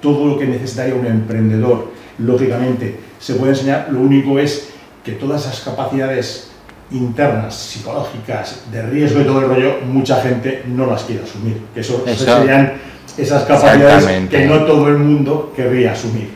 todo 0.00 0.26
lo 0.26 0.38
que 0.38 0.46
necesitaría 0.46 0.94
un 0.94 1.06
emprendedor, 1.06 1.90
lógicamente, 2.18 2.98
se 3.18 3.34
puede 3.34 3.52
enseñar. 3.52 3.88
Lo 3.90 4.00
único 4.00 4.38
es 4.38 4.70
que 5.04 5.12
todas 5.12 5.42
esas 5.42 5.60
capacidades 5.60 6.50
internas, 6.92 7.54
psicológicas, 7.56 8.62
de 8.70 8.82
riesgo 8.82 9.20
y 9.20 9.24
todo 9.24 9.40
el 9.40 9.48
rollo, 9.48 9.80
mucha 9.86 10.20
gente 10.22 10.62
no 10.66 10.86
las 10.86 11.02
quiere 11.02 11.24
asumir. 11.24 11.60
Que 11.74 11.80
eso, 11.80 12.04
serían 12.06 12.74
esas 13.18 13.42
capacidades 13.44 14.28
que 14.28 14.46
no 14.46 14.64
todo 14.64 14.88
el 14.88 14.98
mundo 14.98 15.52
querría 15.56 15.92
asumir. 15.92 16.30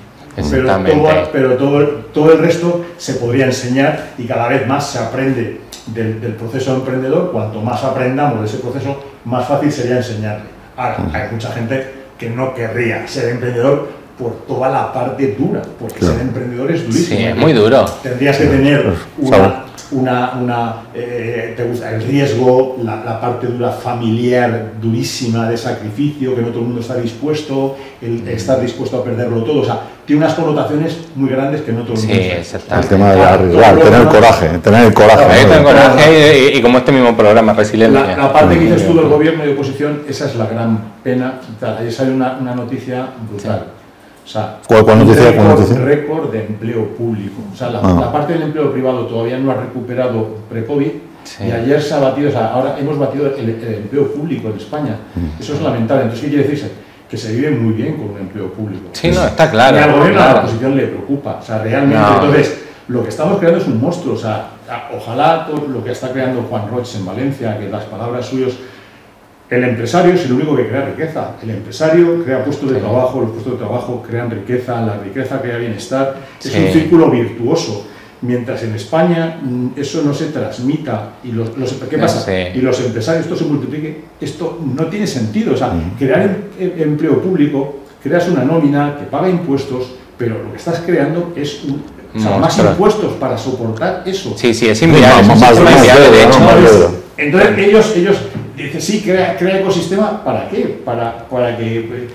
Pero, 0.50 0.66
todo, 0.84 1.08
pero 1.32 1.56
todo, 1.56 1.86
todo, 2.12 2.32
el 2.32 2.38
resto 2.38 2.84
se 2.96 3.14
podría 3.14 3.46
enseñar 3.46 4.10
y 4.18 4.24
cada 4.24 4.46
vez 4.46 4.68
más 4.68 4.88
se 4.88 5.00
aprende 5.00 5.67
del, 5.94 6.20
del, 6.20 6.34
proceso 6.34 6.74
emprendedor. 6.74 7.32
Cuanto 7.32 7.60
más 7.60 7.82
aprendamos 7.84 8.40
de 8.40 8.46
ese 8.46 8.58
proceso, 8.58 9.02
más 9.24 9.46
fácil 9.46 9.70
sería 9.70 9.96
enseñarle. 9.96 10.46
Ahora, 10.76 10.98
hay 11.12 11.32
mucha 11.32 11.52
gente 11.52 11.98
que 12.18 12.30
no 12.30 12.54
querría 12.54 13.06
ser 13.06 13.30
emprendedor 13.30 13.88
por 14.18 14.46
toda 14.46 14.68
la 14.68 14.92
parte 14.92 15.36
dura, 15.38 15.62
porque 15.78 16.00
ser 16.00 16.20
emprendedor 16.20 16.70
es 16.72 16.84
durísimo. 16.84 17.18
Sí, 17.18 17.24
es 17.24 17.36
muy 17.36 17.52
duro. 17.52 17.84
Tendrías 18.02 18.36
que 18.36 18.46
tener 18.46 18.92
una, 19.18 19.64
una, 19.90 20.32
una 20.40 20.74
eh, 20.94 21.54
te 21.56 21.64
gusta 21.64 21.94
el 21.94 22.02
riesgo, 22.02 22.76
la, 22.82 23.04
la, 23.04 23.20
parte 23.20 23.46
dura 23.46 23.70
familiar 23.70 24.72
durísima 24.80 25.48
de 25.48 25.56
sacrificio, 25.56 26.34
que 26.34 26.42
no 26.42 26.48
todo 26.48 26.60
el 26.60 26.66
mundo 26.66 26.80
está 26.80 26.96
dispuesto, 26.96 27.76
el 28.02 28.22
mm. 28.22 28.28
estar 28.28 28.60
dispuesto 28.60 28.98
a 28.98 29.04
perderlo 29.04 29.42
todo. 29.44 29.62
O 29.62 29.64
sea, 29.64 29.80
tiene 30.04 30.24
unas 30.24 30.34
connotaciones 30.34 30.98
muy 31.14 31.30
grandes 31.30 31.62
que 31.62 31.72
no 31.72 31.82
todo 31.82 31.94
el 31.94 32.00
mundo 32.00 32.14
sí, 32.14 32.56
está. 32.56 32.80
El 32.80 32.86
tema 32.86 33.12
de 33.12 33.22
arriesgar, 33.22 33.78
tener 33.78 34.00
el 34.00 34.08
coraje, 34.08 34.48
tener 34.58 34.84
el 34.84 34.94
coraje. 34.94 35.44
Tener 35.44 35.62
coraje 35.62 36.52
y, 36.54 36.62
como 36.62 36.78
este 36.78 36.92
mismo 36.92 37.16
programa, 37.16 37.52
resiliencia. 37.54 38.00
La, 38.00 38.16
la 38.16 38.32
parte 38.32 38.58
que 38.58 38.64
dices 38.64 38.86
tú 38.86 38.94
del 38.94 39.08
gobierno 39.08 39.44
y 39.44 39.48
de 39.48 39.52
oposición, 39.54 40.02
esa 40.08 40.26
es 40.26 40.36
la 40.36 40.46
gran 40.46 40.78
pena. 41.02 41.40
Ahí 41.78 41.90
sale 41.90 42.12
una, 42.12 42.36
una 42.40 42.54
noticia 42.54 43.06
brutal. 43.30 43.66
O 44.28 44.30
sea, 44.30 44.58
¿Cuál, 44.68 44.84
cuál 44.84 44.98
noticia, 44.98 45.30
récord, 45.30 45.72
récord 45.86 46.30
de 46.30 46.44
empleo 46.44 46.88
público. 46.88 47.40
O 47.50 47.56
sea, 47.56 47.70
la, 47.70 47.80
ah. 47.82 47.96
la, 47.98 48.12
parte 48.12 48.34
del 48.34 48.42
empleo 48.42 48.70
privado 48.70 49.06
todavía 49.06 49.38
no 49.38 49.50
ha 49.50 49.54
recuperado 49.54 50.36
pre-COVID 50.50 50.90
y 51.40 51.50
ayer 51.50 51.80
se 51.80 51.94
ha 51.94 51.98
batido, 51.98 52.28
o 52.28 52.32
sea, 52.32 52.48
ahora 52.48 52.76
hemos 52.78 52.98
batido 52.98 53.34
el, 53.34 53.48
el 53.48 53.74
empleo 53.74 54.12
público 54.12 54.48
en 54.48 54.58
España. 54.58 54.96
Mm. 55.14 55.40
Eso 55.40 55.54
es 55.54 55.62
lamentable. 55.62 56.02
Entonces, 56.02 56.26
¿qué 56.26 56.30
quiere 56.30 56.44
decirse? 56.46 56.72
Que 57.08 57.16
se 57.16 57.32
vive 57.32 57.52
muy 57.52 57.72
bien 57.72 57.96
con 57.96 58.10
un 58.10 58.18
empleo 58.18 58.52
público. 58.52 58.90
Sí, 58.92 59.10
no, 59.10 59.24
está 59.24 59.50
claro. 59.50 59.78
Y 59.78 59.80
al 59.80 59.92
gobierno 59.92 60.20
la 60.20 60.40
oposición 60.40 60.76
le 60.76 60.86
preocupa. 60.88 61.38
O 61.40 61.42
sea, 61.42 61.62
realmente, 61.62 62.06
entonces, 62.14 62.64
lo 62.88 63.02
que 63.02 63.08
estamos 63.08 63.38
creando 63.38 63.60
es 63.60 63.66
un 63.66 63.80
monstruo. 63.80 64.12
O 64.12 64.18
sea, 64.18 64.50
ojalá 64.94 65.46
todo 65.46 65.68
lo 65.68 65.82
que 65.82 65.92
está 65.92 66.12
creando 66.12 66.42
Juan 66.42 66.68
Roch 66.70 66.94
en 66.96 67.06
Valencia, 67.06 67.58
que 67.58 67.70
las 67.70 67.84
palabras 67.84 68.26
suyas 68.26 68.52
el 69.50 69.64
empresario 69.64 70.12
es 70.12 70.24
el 70.26 70.32
único 70.32 70.54
que 70.56 70.68
crea 70.68 70.84
riqueza. 70.84 71.36
El 71.42 71.50
empresario 71.50 72.22
crea 72.22 72.44
puestos 72.44 72.70
de 72.70 72.78
trabajo, 72.80 73.20
los 73.20 73.30
puestos 73.30 73.54
de 73.54 73.58
trabajo 73.58 74.04
crean 74.06 74.30
riqueza, 74.30 74.80
la 74.82 74.98
riqueza 74.98 75.40
crea 75.40 75.56
bienestar. 75.56 76.16
Es 76.42 76.54
un 76.54 76.68
círculo 76.68 77.10
virtuoso. 77.10 77.86
Mientras 78.20 78.64
en 78.64 78.74
España 78.74 79.38
mm, 79.40 79.68
eso 79.76 80.02
no 80.02 80.12
se 80.12 80.26
transmita 80.26 81.12
y 81.22 81.30
los, 81.30 81.50
¿qué 81.88 81.98
pasa? 81.98 82.26
Y 82.52 82.60
los 82.60 82.80
empresarios 82.80 83.24
esto 83.24 83.36
se 83.36 83.44
multiplique, 83.44 84.02
esto 84.20 84.58
no 84.74 84.86
tiene 84.86 85.06
sentido. 85.06 85.54
O 85.54 85.56
sea, 85.56 85.72
crear 85.96 86.22
em, 86.22 86.36
em, 86.58 86.82
empleo 86.82 87.22
público, 87.22 87.76
creas 88.02 88.28
una 88.28 88.44
nómina 88.44 88.96
que 88.98 89.04
paga 89.04 89.30
impuestos, 89.30 89.94
pero 90.18 90.42
lo 90.42 90.50
que 90.50 90.56
estás 90.56 90.82
creando 90.84 91.32
es 91.36 91.62
un, 91.62 91.82
más 92.40 92.58
impuestos 92.58 93.12
para 93.14 93.38
soportar 93.38 94.02
eso. 94.04 94.34
Sí, 94.36 94.52
sí, 94.52 94.68
es 94.68 94.82
inviable. 94.82 95.32
de 95.32 96.24
hecho. 96.24 96.94
Entonces 97.16 97.58
ellos, 97.58 97.96
ellos 97.96 98.16
Dice, 98.58 98.80
sí, 98.80 99.00
crea, 99.02 99.36
crea 99.36 99.60
ecosistema, 99.60 100.24
¿para 100.24 100.48
qué? 100.48 100.80
Para, 100.84 101.26
para 101.28 101.56
que, 101.56 102.08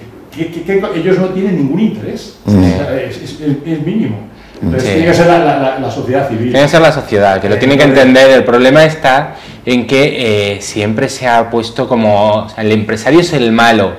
ellos 0.96 1.18
no 1.20 1.28
tienen 1.30 1.56
ningún 1.56 1.80
interés, 1.80 2.38
es, 2.48 3.40
es, 3.42 3.86
mínimo. 3.86 4.18
Entonces 4.62 4.94
tiene 4.94 5.08
que 5.08 5.14
ser 5.14 5.28
la, 5.28 5.40
la- 5.40 5.80
la 5.80 5.92
sociedad 5.92 6.28
civil. 6.28 6.52
Tiene 6.52 6.62
que 6.66 6.70
ser 6.72 6.82
la 6.82 6.92
sociedad, 6.92 7.42
que 7.42 7.50
lo 7.50 7.58
tiene 7.58 7.78
que 7.78 7.84
entender. 7.84 8.30
El 8.32 8.44
problema 8.44 8.84
está 8.84 9.36
en 9.66 9.88
que 9.88 10.56
eh, 10.56 10.62
siempre 10.62 11.08
se 11.10 11.28
ha 11.28 11.50
puesto 11.50 11.88
como. 11.88 12.34
o 12.46 12.50
sea, 12.50 12.64
el 12.64 12.72
empresario 12.72 13.20
es 13.22 13.32
el 13.34 13.52
malo. 13.52 13.94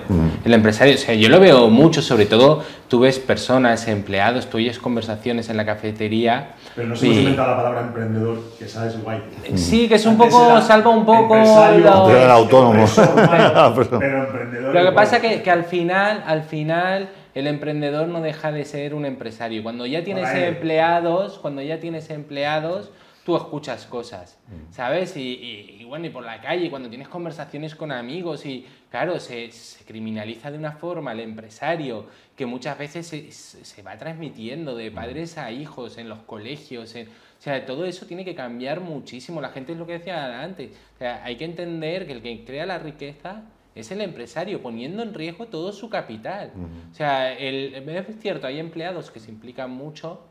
El 0.44 0.52
empresario, 0.52 0.94
o 0.94 0.98
sea, 0.98 1.14
yo 1.14 1.28
lo 1.28 1.40
veo 1.40 1.68
mucho, 1.70 2.02
sobre 2.02 2.26
todo 2.26 2.62
tú 2.88 3.00
ves 3.00 3.18
personas, 3.18 3.88
empleados, 3.88 4.46
tú 4.48 4.58
oyes 4.58 4.78
conversaciones 4.78 5.48
en 5.48 5.56
la 5.56 5.64
cafetería. 5.64 6.50
Pero 6.76 6.88
nos 6.88 7.02
hemos 7.02 7.16
y- 7.16 7.18
inventado 7.20 7.50
la 7.52 7.56
palabra 7.56 7.80
emprendedor, 7.80 8.40
que 8.58 8.68
sabes 8.68 9.02
guay. 9.02 9.22
Sí, 9.54 9.88
que 9.88 9.94
es 9.94 10.04
un 10.06 10.12
Antes 10.12 10.32
poco, 10.34 10.60
salva 10.60 10.90
un 10.90 11.04
poco. 11.06 11.34
empresario, 11.36 12.10
era 12.10 12.34
autónomo. 12.34 12.72
empresor, 12.80 13.08
Ah, 13.18 13.72
pero- 13.74 13.98
pero 13.98 14.24
emprendedor. 14.26 14.66
Lo 14.66 14.72
que 14.72 14.78
igual. 14.80 14.94
pasa 14.94 15.20
que, 15.20 15.42
que 15.42 15.50
al 15.50 15.64
final, 15.64 16.22
al 16.26 16.42
final, 16.42 17.08
el 17.34 17.46
emprendedor 17.46 18.06
no 18.06 18.20
deja 18.20 18.52
de 18.52 18.64
ser 18.64 18.94
un 18.94 19.06
empresario. 19.06 19.62
Cuando 19.62 19.86
ya 19.86 20.04
tienes 20.04 20.28
empleados, 20.34 21.38
cuando 21.40 21.62
ya 21.62 21.80
tienes 21.80 22.10
empleados, 22.10 22.90
tú 23.24 23.36
escuchas 23.36 23.86
cosas, 23.86 24.38
Mm. 24.48 24.72
¿sabes? 24.72 25.16
Y, 25.16 25.20
y- 25.22 25.76
y 25.80 25.84
bueno, 25.84 26.06
y 26.06 26.10
por 26.10 26.24
la 26.24 26.40
calle, 26.40 26.68
cuando 26.70 26.88
tienes 26.90 27.08
conversaciones 27.08 27.74
con 27.74 27.90
amigos 27.90 28.44
y, 28.44 28.66
claro, 28.90 29.18
se, 29.18 29.50
se 29.50 29.84
criminaliza 29.84 30.50
de 30.50 30.58
una 30.58 30.72
forma 30.72 31.12
al 31.12 31.20
empresario 31.20 32.06
que 32.36 32.44
muchas 32.46 32.76
veces 32.78 33.06
se, 33.06 33.32
se- 33.32 33.82
va 33.82 33.96
transmitiendo 33.96 34.76
de 34.76 34.90
padres 34.90 35.38
a 35.38 35.50
hijos 35.50 35.96
en 35.98 36.08
los 36.08 36.18
colegios. 36.20 36.94
en- 36.96 37.08
o 37.08 37.42
sea, 37.44 37.64
todo 37.66 37.84
eso 37.86 38.06
tiene 38.06 38.24
que 38.24 38.34
cambiar 38.34 38.80
muchísimo. 38.80 39.40
La 39.40 39.50
gente 39.50 39.72
es 39.72 39.78
lo 39.78 39.86
que 39.86 39.94
decía 39.94 40.40
antes. 40.42 40.70
O 40.94 40.98
sea, 40.98 41.22
hay 41.24 41.36
que 41.36 41.44
entender 41.44 42.06
que 42.06 42.12
el 42.12 42.22
que 42.22 42.44
crea 42.44 42.64
la 42.66 42.78
riqueza 42.78 43.42
es 43.74 43.90
el 43.90 44.00
empresario 44.00 44.62
poniendo 44.62 45.02
en 45.02 45.12
riesgo 45.14 45.46
todo 45.46 45.72
su 45.72 45.88
capital. 45.90 46.52
O 46.90 46.94
sea, 46.94 47.32
el, 47.32 47.74
es 47.74 48.20
cierto, 48.20 48.46
hay 48.46 48.58
empleados 48.60 49.10
que 49.10 49.18
se 49.20 49.30
implican 49.30 49.70
mucho 49.70 50.26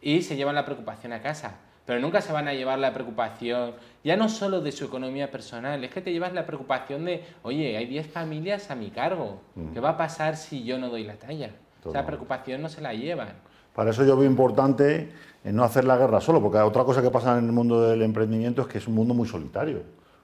y 0.00 0.22
se 0.22 0.36
llevan 0.36 0.54
la 0.54 0.64
preocupación 0.64 1.12
a 1.12 1.20
casa, 1.20 1.58
pero 1.86 2.00
nunca 2.00 2.20
se 2.20 2.32
van 2.32 2.48
a 2.48 2.52
llevar 2.52 2.78
la 2.80 2.92
preocupación, 2.92 3.72
ya 4.02 4.16
no 4.16 4.28
solo 4.28 4.60
de 4.60 4.72
su 4.72 4.84
economía 4.84 5.30
personal, 5.30 5.82
es 5.84 5.90
que 5.92 6.00
te 6.02 6.12
llevas 6.12 6.32
la 6.34 6.44
preocupación 6.44 7.04
de, 7.04 7.22
oye, 7.44 7.76
hay 7.76 7.86
10 7.86 8.08
familias 8.08 8.70
a 8.70 8.74
mi 8.74 8.90
cargo, 8.90 9.40
¿qué 9.72 9.78
va 9.80 9.90
a 9.90 9.96
pasar 9.96 10.36
si 10.36 10.64
yo 10.64 10.78
no 10.78 10.88
doy 10.90 11.04
la 11.04 11.14
talla? 11.14 11.46
Esa 11.46 11.82
Total. 11.92 12.04
preocupación 12.06 12.60
no 12.60 12.68
se 12.68 12.80
la 12.80 12.92
llevan. 12.92 13.28
Para 13.72 13.90
eso 13.90 14.04
yo 14.04 14.16
veo 14.16 14.28
importante 14.28 15.10
en 15.44 15.54
no 15.54 15.62
hacer 15.62 15.84
la 15.84 15.96
guerra 15.96 16.20
solo, 16.20 16.42
porque 16.42 16.58
otra 16.58 16.82
cosa 16.82 17.00
que 17.00 17.10
pasa 17.10 17.38
en 17.38 17.46
el 17.46 17.52
mundo 17.52 17.80
del 17.88 18.02
emprendimiento 18.02 18.62
es 18.62 18.68
que 18.68 18.78
es 18.78 18.88
un 18.88 18.94
mundo 18.96 19.14
muy 19.14 19.28
solitario. 19.28 19.82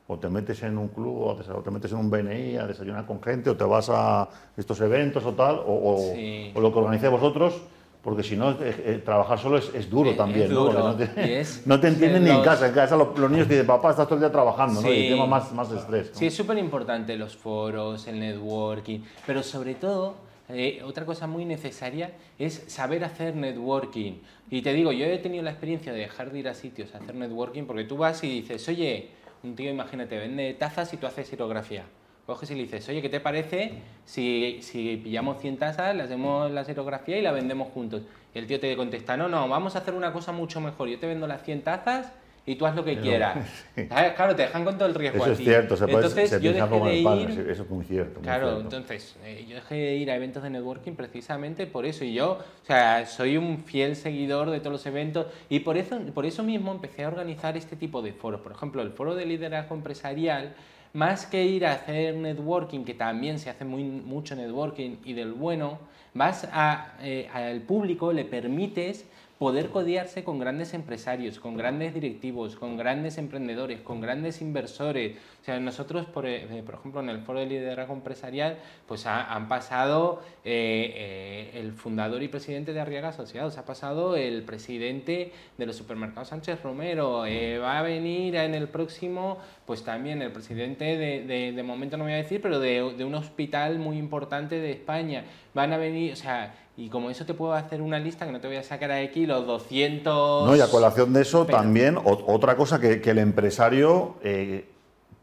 O 0.09 0.19
te 0.19 0.29
metes 0.29 0.61
en 0.65 0.77
un 0.77 0.89
club, 0.89 1.17
o 1.23 1.37
te, 1.63 1.71
metes 1.71 1.93
en 1.93 1.99
un 1.99 2.11
BNI 2.11 2.57
a 2.57 2.67
desayunar 2.67 3.07
con 3.07 3.23
gente, 3.23 3.49
o 3.51 3.57
te 3.57 3.63
vas 3.63 3.89
a 3.89 4.29
estos 4.57 4.81
eventos 4.81 5.25
o 5.25 5.33
tal, 5.35 5.59
o, 5.61 5.95
o- 5.95 6.13
Sí. 6.13 6.51
o 6.55 6.61
lo 6.61 6.73
que 6.73 6.79
organicéis 6.81 7.13
vosotros, 7.13 7.63
porque 8.03 8.23
si 8.25 8.37
no, 8.37 8.51
eh, 8.53 8.57
eh, 8.61 9.03
trabajar 9.05 9.39
solo 9.39 9.59
es, 9.59 9.71
es 9.75 9.89
duro 9.89 10.11
Es- 10.11 10.17
también. 10.17 10.47
es 10.47 10.51
¿no? 10.51 10.65
Duro, 10.65 10.79
no 10.81 10.97
te, 10.97 11.05
y 11.29 11.33
es- 11.35 11.63
no 11.67 11.79
te 11.79 11.89
entienden 11.89 12.25
ni 12.25 12.31
en 12.31 12.37
los- 12.37 12.45
casa. 12.45 12.67
En 12.67 12.75
casa 12.75 12.97
los, 12.97 13.17
los 13.19 13.31
niños 13.31 13.47
te 13.47 13.55
dicen, 13.55 13.67
papá, 13.67 13.91
estás 13.91 14.07
todo 14.07 14.17
el 14.17 14.21
día 14.23 14.33
trabajando, 14.33 14.81
¿no? 14.83 14.93
Y 14.93 15.03
Sí. 15.03 15.09
tema 15.09 15.27
más, 15.27 15.53
más 15.53 15.71
estrés. 15.71 16.11
¿no? 16.13 16.19
Sí, 16.19 16.27
es 16.27 16.35
súper 16.35 16.59
importante 16.59 17.17
los 17.17 17.37
foros, 17.37 18.07
el 18.09 18.19
networking, 18.19 19.01
pero 19.27 19.43
sobre 19.45 19.75
todo, 19.77 20.17
eh, 20.49 20.83
otra 20.85 21.07
cosa 21.07 21.27
muy 21.29 21.45
necesaria 21.45 22.11
es 22.39 22.65
saber 22.67 23.05
hacer 23.05 23.37
networking. 23.37 24.15
Y 24.51 24.63
te 24.63 24.73
digo, 24.73 24.91
yo 24.93 25.07
he 25.07 25.19
tenido 25.19 25.45
la 25.45 25.51
experiencia 25.51 25.93
de 25.93 26.01
dejar 26.01 26.33
de 26.33 26.41
ir 26.41 26.49
a 26.49 26.55
sitios 26.55 26.95
a 26.95 26.99
hacer 26.99 27.15
networking 27.15 27.63
porque 27.65 27.85
tú 27.85 27.97
vas 27.97 28.23
y 28.25 28.41
dices, 28.41 28.69
oye, 28.69 29.11
un 29.45 29.55
tío, 29.55 29.71
imagínate, 29.71 30.19
vende 30.19 30.53
tazas 30.55 30.93
y 30.93 30.97
tú 30.97 31.07
haces 31.07 31.29
serografía. 31.29 31.85
Coges 32.27 32.51
y 32.53 32.55
le 32.55 32.63
dices, 32.63 32.89
oye, 32.89 33.03
¿qué 33.03 33.09
te 33.09 33.19
parece 33.21 33.73
si, 34.05 34.59
si 34.63 34.97
pillamos 35.03 35.41
100 35.41 35.57
tazas, 35.57 35.95
le 35.97 36.05
hacemos 36.05 36.51
la 36.53 36.65
serografía 36.65 37.19
y 37.19 37.23
la 37.23 37.33
vendemos 37.33 37.69
juntos? 37.75 38.03
Y 38.33 38.39
el 38.39 38.47
tío 38.47 38.61
te 38.61 38.77
contesta, 38.77 39.17
no, 39.17 39.29
no, 39.29 39.49
vamos 39.49 39.75
a 39.75 39.81
hacer 39.81 39.93
una 39.95 40.13
cosa 40.13 40.31
mucho 40.31 40.61
mejor. 40.61 40.89
Yo 40.89 40.99
te 41.01 41.07
vendo 41.09 41.27
las 41.27 41.43
100 41.43 41.63
tazas 41.63 42.13
y 42.47 42.55
tú 42.55 42.65
haz 42.67 42.77
lo 42.77 42.85
que 42.85 42.99
quieras. 43.01 43.39
¿Sabes? 43.89 44.13
Claro, 44.15 44.37
te 44.37 44.43
dejan 44.43 44.65
con 44.65 44.79
todo 44.79 44.87
el 44.89 44.95
riesgo 44.95 45.19
Eso 45.25 45.33
es 45.33 45.39
cierto, 45.39 45.77
se, 45.77 45.85
puede, 45.89 45.97
Entonces, 46.07 46.31
se 46.31 46.41
yo 46.41 46.53
dejé 46.53 46.69
como 46.69 46.87
de 46.87 46.99
el 46.99 47.05
padre, 47.05 47.35
ir- 47.35 47.51
eso 47.51 47.63
es 47.65 47.71
muy 47.71 47.85
cierto. 47.85 48.15
muy 48.21 48.23
Claro, 48.23 48.47
cierto. 48.51 48.77
entonces 48.77 49.17
eh, 49.25 49.45
yo 49.49 49.57
dejé 49.57 49.75
de 49.75 49.97
ir 49.97 50.11
a 50.11 50.15
eventos 50.15 50.45
de 50.45 50.51
networking 50.51 50.93
precisamente 50.93 51.67
por 51.67 51.87
eso. 51.87 52.05
Y 52.05 52.15
yo, 52.15 52.35
o 52.63 52.67
sea, 52.67 53.05
soy 53.07 53.37
un 53.37 53.59
fiel 53.65 53.97
seguidor 53.97 54.49
de 54.51 54.61
todos 54.61 54.73
los 54.73 54.87
eventos 54.87 55.27
y 55.49 55.59
por 55.61 55.77
eso, 55.77 55.99
por 56.15 56.25
eso 56.25 56.45
mismo 56.45 56.71
empecé 56.71 57.03
a 57.03 57.09
organizar 57.09 57.57
este 57.57 57.75
tipo 57.75 58.01
de 58.01 58.13
foros. 58.13 58.41
Por 58.41 58.53
ejemplo, 58.53 58.81
el 58.83 58.91
foro 58.93 59.17
de 59.17 59.27
liderazgo 59.27 59.75
empresarial, 59.75 60.55
más 60.93 61.27
que 61.27 61.45
ir 61.45 61.67
a 61.67 61.73
hacer 61.73 62.17
networking, 62.17 62.85
que 62.85 62.95
también 62.95 63.39
se 63.39 63.51
hace 63.51 63.65
muy, 63.65 63.85
mucho 63.85 64.37
networking 64.37 64.97
y 65.05 65.15
del 65.15 65.33
bueno, 65.33 65.79
vas 66.15 66.49
a, 66.53 66.95
eh, 67.03 67.29
al 67.33 67.61
público, 67.63 68.13
le 68.13 68.25
permites 68.25 69.07
poder 69.39 69.71
codearse 69.71 70.23
con 70.23 70.39
grandes 70.39 70.73
empresarios, 70.73 71.41
con 71.41 71.57
grandes 71.57 71.95
directivos, 71.95 72.55
con 72.55 72.77
grandes 72.77 73.19
emprendedores, 73.19 73.81
con 73.81 74.01
grandes 74.01 74.41
inversores. 74.41 75.17
O 75.41 75.45
sea, 75.45 75.59
nosotros, 75.59 76.07
por, 76.07 76.27
eh, 76.27 76.63
por 76.65 76.77
ejemplo, 76.77 77.01
en 77.01 77.09
el 77.09 77.19
foro 77.23 77.41
de 77.41 77.47
liderazgo 77.47 77.93
empresarial, 77.93 78.59
pues 78.87 79.05
ha- 79.07 79.35
han 79.35 79.49
pasado 79.49 80.23
eh, 80.45 81.51
eh, 81.55 81.61
el 81.61 81.73
fundador 81.73 82.23
y 82.23 82.29
presidente 82.29 82.73
de 82.73 82.81
Arriaga 82.81 83.09
Asociados, 83.09 83.59
ha 83.59 83.65
pasado 83.65 84.15
el 84.17 84.43
presidente 84.43 85.33
de 85.59 85.67
los 85.67 85.75
supermercados 85.75 86.29
Sánchez 86.29 86.63
Romero, 86.63 87.27
eh, 87.27 87.59
va 87.59 87.79
a 87.81 87.83
venir 87.83 88.37
en 88.37 88.55
el 88.55 88.69
próximo, 88.69 89.39
pues 89.67 89.83
también 89.83 90.23
el 90.23 90.31
presidente 90.31 90.97
de, 90.97 91.25
de, 91.27 91.51
de 91.53 91.63
momento 91.65 91.97
no 91.97 92.05
voy 92.05 92.13
a 92.13 92.17
decir, 92.17 92.41
pero 92.41 92.61
de, 92.61 92.95
de 92.97 93.05
un 93.05 93.15
hospital 93.17 93.81
muy 93.81 93.99
importante 93.99 94.61
de 94.61 94.71
España. 94.71 95.25
Van 95.55 95.73
a 95.73 95.77
venir, 95.77 96.02
o 96.11 96.17
sea, 96.17 96.55
y 96.77 96.89
como 96.89 97.11
eso 97.11 97.25
te 97.27 97.35
puedo 97.35 97.53
hacer 97.53 97.81
una 97.83 97.99
lista 97.99 98.27
que 98.27 98.33
no 98.33 98.41
te 98.41 98.47
voy 98.49 98.57
a 98.57 98.63
sacar 98.63 98.91
aquí, 98.91 99.27
los 99.27 99.47
200... 99.47 100.49
No, 100.49 100.57
y 100.57 100.61
a 100.61 100.69
colación 100.69 101.13
de 101.13 101.21
eso 101.23 101.47
Pero- 101.47 101.59
también 101.59 101.97
ot- 101.97 102.25
otra 102.27 102.57
cosa 102.57 102.81
que, 102.81 103.01
que 103.01 103.11
el 103.11 103.19
empresario 103.19 104.17
eh, 104.23 104.69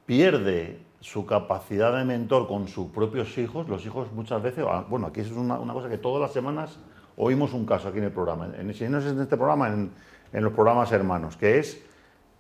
pierde 0.06 0.80
su 1.02 1.26
capacidad 1.26 1.98
de 1.98 2.04
mentor 2.06 2.48
con 2.48 2.68
sus 2.68 2.88
propios 2.92 3.38
hijos. 3.38 3.68
Los 3.68 3.86
hijos 3.86 4.12
muchas 4.12 4.42
veces, 4.42 4.66
ah, 4.68 4.86
bueno, 4.90 5.08
aquí 5.08 5.22
es 5.22 5.32
una, 5.32 5.60
una 5.60 5.74
cosa 5.74 5.90
que 5.90 5.98
todas 5.98 6.22
las 6.22 6.32
semanas 6.34 6.78
oímos 7.18 7.54
un 7.54 7.66
caso 7.66 7.88
aquí 7.90 7.98
en 8.00 8.06
el 8.06 8.12
programa. 8.12 8.50
En, 8.58 8.74
si 8.74 8.88
no 8.88 9.00
es 9.00 9.06
en 9.06 9.20
este 9.20 9.38
programa, 9.38 9.68
en, 9.70 9.92
en 10.34 10.44
los 10.44 10.54
programas 10.54 10.92
hermanos, 10.92 11.36
que 11.38 11.60
es 11.60 11.82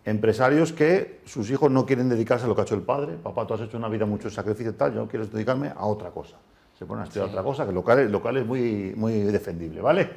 empresarios 0.05 0.72
que 0.74 1.22
sus 1.25 1.50
hijos 1.51 1.69
no 1.72 1.86
quieren 1.86 2.10
dedicarse 2.10 2.46
a 2.46 2.48
lo 2.48 2.55
que 2.55 2.62
ha 2.62 2.63
hecho 2.63 2.75
el 2.75 2.81
padre. 2.81 3.13
Papá, 3.22 3.46
tú 3.48 3.53
has 3.53 3.62
hecho 3.62 3.77
una 3.77 3.88
vida 3.89 4.05
mucho 4.05 4.29
sacrificio 4.29 4.72
y 4.72 4.75
tal, 4.75 4.93
yo 4.93 5.08
quiero 5.08 5.25
dedicarme 5.25 5.72
a 5.75 5.86
otra 5.86 6.10
cosa. 6.12 6.38
Se 6.79 6.86
ponen 6.86 7.01
a 7.01 7.07
estudiar 7.07 7.27
Sí. 7.27 7.33
otra 7.33 7.43
cosa, 7.43 7.65
que 7.65 7.74
local, 7.74 8.00
es- 8.00 8.09
local 8.09 8.38
es 8.38 8.45
muy, 8.45 8.93
muy 8.95 9.12
defendible, 9.24 9.81
¿vale? 9.81 10.12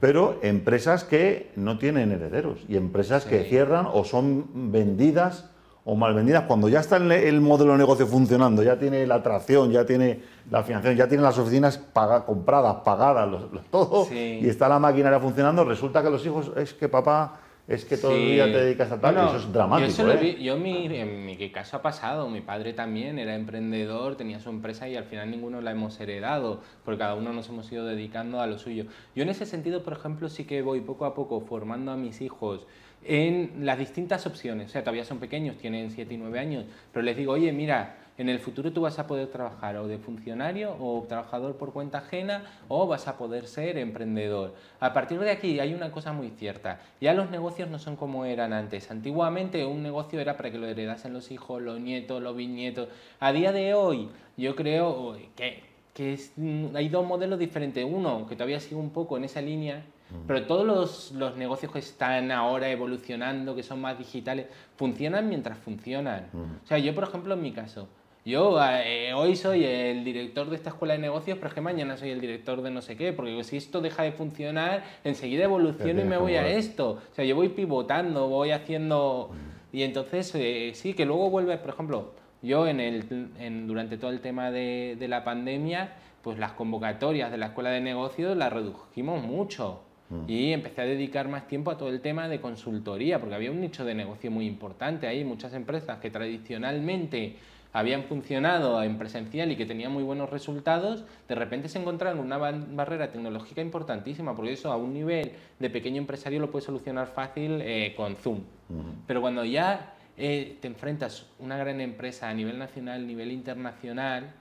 Pero 0.00 0.40
empresas 0.42 1.04
que 1.04 1.52
no 1.54 1.78
tienen 1.78 2.10
herederos 2.10 2.58
y 2.68 2.76
empresas 2.76 3.24
que 3.24 3.44
cierran 3.44 3.86
o 3.92 4.02
son 4.02 4.72
vendidas 4.72 5.48
o 5.84 5.94
mal 5.94 6.14
vendidas 6.14 6.42
cuando 6.48 6.68
ya 6.68 6.80
está 6.80 6.96
el, 6.96 7.10
el 7.12 7.40
modelo 7.40 7.72
de 7.72 7.78
negocio 7.78 8.06
funcionando, 8.08 8.64
ya 8.64 8.78
tiene 8.80 9.06
la 9.06 9.14
atracción, 9.14 9.70
ya 9.70 9.86
tiene 9.86 10.20
la 10.50 10.64
financiación, 10.64 10.96
ya 10.98 11.06
tiene 11.08 11.22
las 11.22 11.38
oficinas 11.38 11.78
compradas, 12.26 12.78
pagadas, 12.84 13.28
los- 13.30 13.52
los- 13.52 13.64
todo, 13.70 14.04
Sí. 14.06 14.40
y 14.42 14.48
está 14.48 14.68
la 14.68 14.80
maquinaria 14.80 15.20
funcionando, 15.20 15.64
resulta 15.64 16.02
que 16.02 16.10
los 16.10 16.26
hijos, 16.26 16.50
es 16.56 16.74
que 16.74 16.88
papá, 16.88 17.40
es 17.68 17.84
que 17.84 17.98
todo 17.98 18.16
el 18.16 18.30
día 18.32 18.44
te 18.46 18.64
dedicas 18.64 18.90
a 18.90 18.98
tal, 19.00 19.14
No, 19.14 19.24
y 19.24 19.26
eso 19.28 19.36
es 19.36 19.52
dramático. 19.52 19.86
Yo, 19.86 19.92
eso 19.92 20.06
lo 20.06 20.12
¿eh? 20.14 20.16
vi- 20.16 20.42
yo 20.42 20.56
mi, 20.56 20.86
en 20.86 21.26
mi 21.26 21.36
caso 21.50 21.76
ha 21.76 21.82
pasado, 21.82 22.28
mi 22.30 22.40
padre 22.40 22.72
también 22.72 23.18
era 23.18 23.34
emprendedor, 23.34 24.16
tenía 24.16 24.40
su 24.40 24.48
empresa 24.48 24.88
y 24.88 24.96
al 24.96 25.04
final 25.04 25.30
ninguno 25.30 25.60
la 25.60 25.72
hemos 25.72 26.00
heredado, 26.00 26.62
porque 26.84 26.98
cada 27.00 27.14
uno 27.14 27.32
nos 27.34 27.48
hemos 27.50 27.70
ido 27.70 27.84
dedicando 27.84 28.40
a 28.40 28.46
lo 28.46 28.58
suyo. 28.58 28.86
Yo 29.14 29.22
en 29.22 29.28
ese 29.28 29.44
sentido, 29.44 29.82
por 29.82 29.92
ejemplo, 29.92 30.30
sí 30.30 30.44
que 30.44 30.62
voy 30.62 30.80
poco 30.80 31.04
a 31.04 31.14
poco 31.14 31.40
formando 31.42 31.92
a 31.92 31.96
mis 31.96 32.22
hijos 32.22 32.66
en 33.04 33.52
las 33.66 33.78
distintas 33.78 34.26
opciones. 34.26 34.68
O 34.68 34.70
sea, 34.70 34.80
todavía 34.82 35.04
son 35.04 35.18
pequeños, 35.18 35.56
tienen 35.58 35.90
7 35.90 36.14
y 36.14 36.16
9 36.16 36.38
años, 36.38 36.64
pero 36.92 37.04
les 37.04 37.16
digo, 37.16 37.32
oye, 37.34 37.52
mira, 37.52 37.96
en 38.18 38.28
el 38.28 38.40
futuro 38.40 38.72
tú 38.72 38.80
vas 38.82 38.98
a 38.98 39.06
poder 39.06 39.28
trabajar 39.28 39.76
o 39.76 39.86
de 39.88 39.96
funcionario 39.98 40.76
o 40.80 41.04
trabajador 41.08 41.56
por 41.56 41.72
cuenta 41.72 41.98
ajena 41.98 42.42
o 42.68 42.86
vas 42.86 43.06
a 43.08 43.16
poder 43.16 43.46
ser 43.46 43.78
emprendedor. 43.78 44.54
A 44.80 44.92
partir 44.92 45.18
de 45.20 45.30
aquí 45.30 45.60
hay 45.60 45.72
una 45.72 45.90
cosa 45.92 46.12
muy 46.12 46.30
cierta. 46.30 46.80
Ya 47.00 47.14
los 47.14 47.30
negocios 47.30 47.70
no 47.70 47.78
son 47.78 47.96
como 47.96 48.24
eran 48.24 48.52
antes. 48.52 48.90
Antiguamente 48.90 49.64
un 49.64 49.82
negocio 49.82 50.20
era 50.20 50.36
para 50.36 50.50
que 50.50 50.58
lo 50.58 50.66
heredasen 50.66 51.12
los 51.12 51.30
hijos, 51.30 51.62
los 51.62 51.78
nietos, 51.80 52.20
los 52.22 52.36
bisnietos. 52.36 52.88
A 53.20 53.32
día 53.32 53.52
de 53.52 53.74
hoy 53.74 54.08
yo 54.36 54.54
creo 54.56 55.16
que, 55.36 55.62
que 55.94 56.12
es- 56.14 56.32
mm, 56.36 56.74
hay 56.76 56.88
dos 56.88 57.06
modelos 57.06 57.38
diferentes. 57.38 57.84
Uno 57.88 58.26
que 58.28 58.34
todavía 58.34 58.58
sigue 58.60 58.76
un 58.76 58.90
poco 58.90 59.16
en 59.16 59.24
esa 59.24 59.40
línea, 59.40 59.84
pero 60.26 60.46
todos 60.46 60.64
los, 60.66 61.12
los 61.12 61.36
negocios 61.36 61.70
que 61.70 61.80
están 61.80 62.32
ahora 62.32 62.68
evolucionando, 62.70 63.54
que 63.54 63.62
son 63.62 63.80
más 63.80 63.98
digitales, 63.98 64.46
funcionan 64.76 65.28
mientras 65.28 65.58
funcionan. 65.58 66.28
O 66.64 66.66
sea, 66.66 66.78
yo, 66.78 66.94
por 66.94 67.04
ejemplo, 67.04 67.34
en 67.34 67.42
mi 67.42 67.52
caso, 67.52 67.88
yo 68.28 68.58
eh, 68.62 69.12
hoy 69.14 69.34
soy 69.36 69.64
el 69.64 70.04
director 70.04 70.50
de 70.50 70.56
esta 70.56 70.70
escuela 70.70 70.94
de 70.94 71.00
negocios, 71.00 71.38
pero 71.38 71.48
es 71.48 71.54
que 71.54 71.60
mañana 71.60 71.96
soy 71.96 72.10
el 72.10 72.20
director 72.20 72.60
de 72.62 72.70
no 72.70 72.82
sé 72.82 72.96
qué, 72.96 73.12
porque 73.12 73.42
si 73.44 73.56
esto 73.56 73.80
deja 73.80 74.02
de 74.02 74.12
funcionar, 74.12 74.84
enseguida 75.02 75.44
evoluciono 75.44 76.02
y 76.02 76.04
me 76.04 76.18
voy 76.18 76.34
a 76.34 76.46
esto. 76.46 77.00
O 77.10 77.14
sea, 77.14 77.24
yo 77.24 77.34
voy 77.34 77.48
pivotando, 77.48 78.28
voy 78.28 78.50
haciendo... 78.50 79.30
Y 79.72 79.82
entonces, 79.82 80.32
eh, 80.34 80.72
sí, 80.74 80.94
que 80.94 81.04
luego 81.04 81.30
vuelve, 81.30 81.56
por 81.58 81.70
ejemplo, 81.70 82.12
yo 82.42 82.66
en 82.66 82.80
el, 82.80 83.30
en- 83.38 83.66
durante 83.66 83.98
todo 83.98 84.10
el 84.10 84.20
tema 84.20 84.50
de, 84.50 84.96
de 84.98 85.08
la 85.08 85.24
pandemia, 85.24 85.92
pues 86.22 86.38
las 86.38 86.52
convocatorias 86.52 87.30
de 87.30 87.38
la 87.38 87.46
escuela 87.46 87.70
de 87.70 87.80
negocios 87.80 88.36
las 88.36 88.52
redujimos 88.52 89.22
mucho. 89.22 89.80
Mm. 90.10 90.24
Y 90.26 90.52
empecé 90.52 90.80
a 90.80 90.84
dedicar 90.84 91.28
más 91.28 91.46
tiempo 91.48 91.70
a 91.70 91.76
todo 91.76 91.90
el 91.90 92.00
tema 92.00 92.28
de 92.28 92.40
consultoría, 92.40 93.20
porque 93.20 93.34
había 93.34 93.50
un 93.50 93.60
nicho 93.60 93.84
de 93.84 93.94
negocio 93.94 94.30
muy 94.30 94.46
importante 94.46 95.06
ahí, 95.06 95.22
muchas 95.24 95.52
empresas 95.52 95.98
que 95.98 96.10
tradicionalmente 96.10 97.36
habían 97.72 98.04
funcionado 98.04 98.82
en 98.82 98.98
presencial 98.98 99.52
y 99.52 99.56
que 99.56 99.66
tenían 99.66 99.92
muy 99.92 100.02
buenos 100.02 100.30
resultados, 100.30 101.04
de 101.28 101.34
repente 101.34 101.68
se 101.68 101.78
encontraron 101.78 102.18
una 102.18 102.38
barrera 102.38 103.10
tecnológica 103.10 103.60
importantísima, 103.60 104.34
porque 104.34 104.52
eso 104.52 104.72
a 104.72 104.76
un 104.76 104.94
nivel 104.94 105.32
de 105.58 105.70
pequeño 105.70 105.98
empresario 105.98 106.40
lo 106.40 106.50
puedes 106.50 106.64
solucionar 106.64 107.08
fácil 107.08 107.60
eh, 107.62 107.94
con 107.96 108.16
Zoom. 108.16 108.40
Pero 109.06 109.20
cuando 109.20 109.44
ya 109.44 109.94
eh, 110.16 110.58
te 110.60 110.68
enfrentas 110.68 111.26
a 111.38 111.44
una 111.44 111.56
gran 111.56 111.80
empresa 111.80 112.28
a 112.28 112.34
nivel 112.34 112.58
nacional, 112.58 113.02
a 113.02 113.06
nivel 113.06 113.32
internacional, 113.32 114.32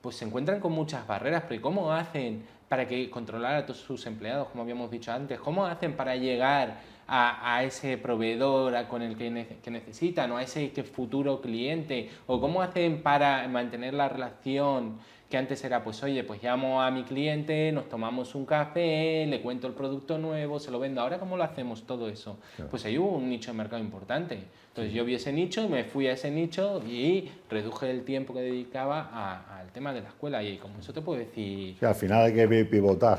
pues 0.00 0.16
se 0.16 0.24
encuentran 0.24 0.60
con 0.60 0.72
muchas 0.72 1.06
barreras, 1.06 1.44
pero 1.48 1.60
¿cómo 1.60 1.92
hacen 1.92 2.44
para 2.68 2.86
que 2.86 3.08
controlar 3.10 3.56
a 3.56 3.66
todos 3.66 3.80
sus 3.80 4.06
empleados, 4.06 4.48
como 4.48 4.62
habíamos 4.62 4.90
dicho 4.90 5.12
antes? 5.12 5.38
¿Cómo 5.38 5.66
hacen 5.66 5.94
para 5.94 6.16
llegar 6.16 6.80
a, 7.08 7.62
ese 7.62 7.98
proveedor 7.98 8.86
con 8.88 9.02
el 9.02 9.16
que, 9.16 9.58
que, 9.62 9.70
necesitan 9.70 10.32
o 10.32 10.36
a 10.36 10.42
ese 10.42 10.70
futuro 10.82 11.40
cliente? 11.40 12.10
¿O 12.26 12.40
cómo 12.40 12.62
hacen 12.62 13.02
para 13.02 13.46
mantener 13.48 13.94
la 13.94 14.08
relación 14.08 14.98
que 15.28 15.36
antes 15.36 15.64
era, 15.64 15.82
pues 15.82 16.02
oye, 16.04 16.22
pues 16.22 16.42
llamo 16.42 16.82
a 16.82 16.90
mi 16.90 17.02
cliente, 17.02 17.72
nos 17.72 17.88
tomamos 17.88 18.34
un 18.36 18.46
café, 18.46 19.26
le 19.26 19.40
cuento 19.40 19.66
el 19.66 19.72
producto 19.72 20.18
nuevo, 20.18 20.60
se 20.60 20.70
lo 20.70 20.78
vendo. 20.78 21.00
Ahora, 21.00 21.18
¿cómo 21.18 21.36
lo 21.36 21.42
hacemos 21.42 21.84
todo 21.84 22.08
eso? 22.08 22.38
Pues 22.70 22.84
ahí 22.84 22.96
hubo 22.96 23.16
un 23.16 23.28
nicho 23.28 23.50
de 23.50 23.58
mercado 23.58 23.82
importante. 23.82 24.44
Entonces 24.68 24.94
yo 24.94 25.04
vi 25.04 25.14
ese 25.14 25.32
nicho 25.32 25.64
y 25.64 25.68
me 25.68 25.84
fui 25.84 26.06
a 26.06 26.12
ese 26.12 26.30
nicho 26.30 26.82
y 26.86 27.30
reduje 27.50 27.90
el 27.90 28.04
tiempo 28.04 28.34
que 28.34 28.40
dedicaba 28.40 29.58
al 29.58 29.72
tema 29.72 29.92
de 29.92 30.02
la 30.02 30.08
escuela. 30.08 30.44
Y 30.44 30.58
como 30.58 30.78
eso 30.78 30.92
te 30.92 31.00
puedo 31.00 31.18
decir... 31.18 31.76
Sí, 31.80 31.84
al 31.84 31.94
final 31.94 32.26
hay 32.26 32.34
que 32.34 32.46
pivotar. 32.64 33.18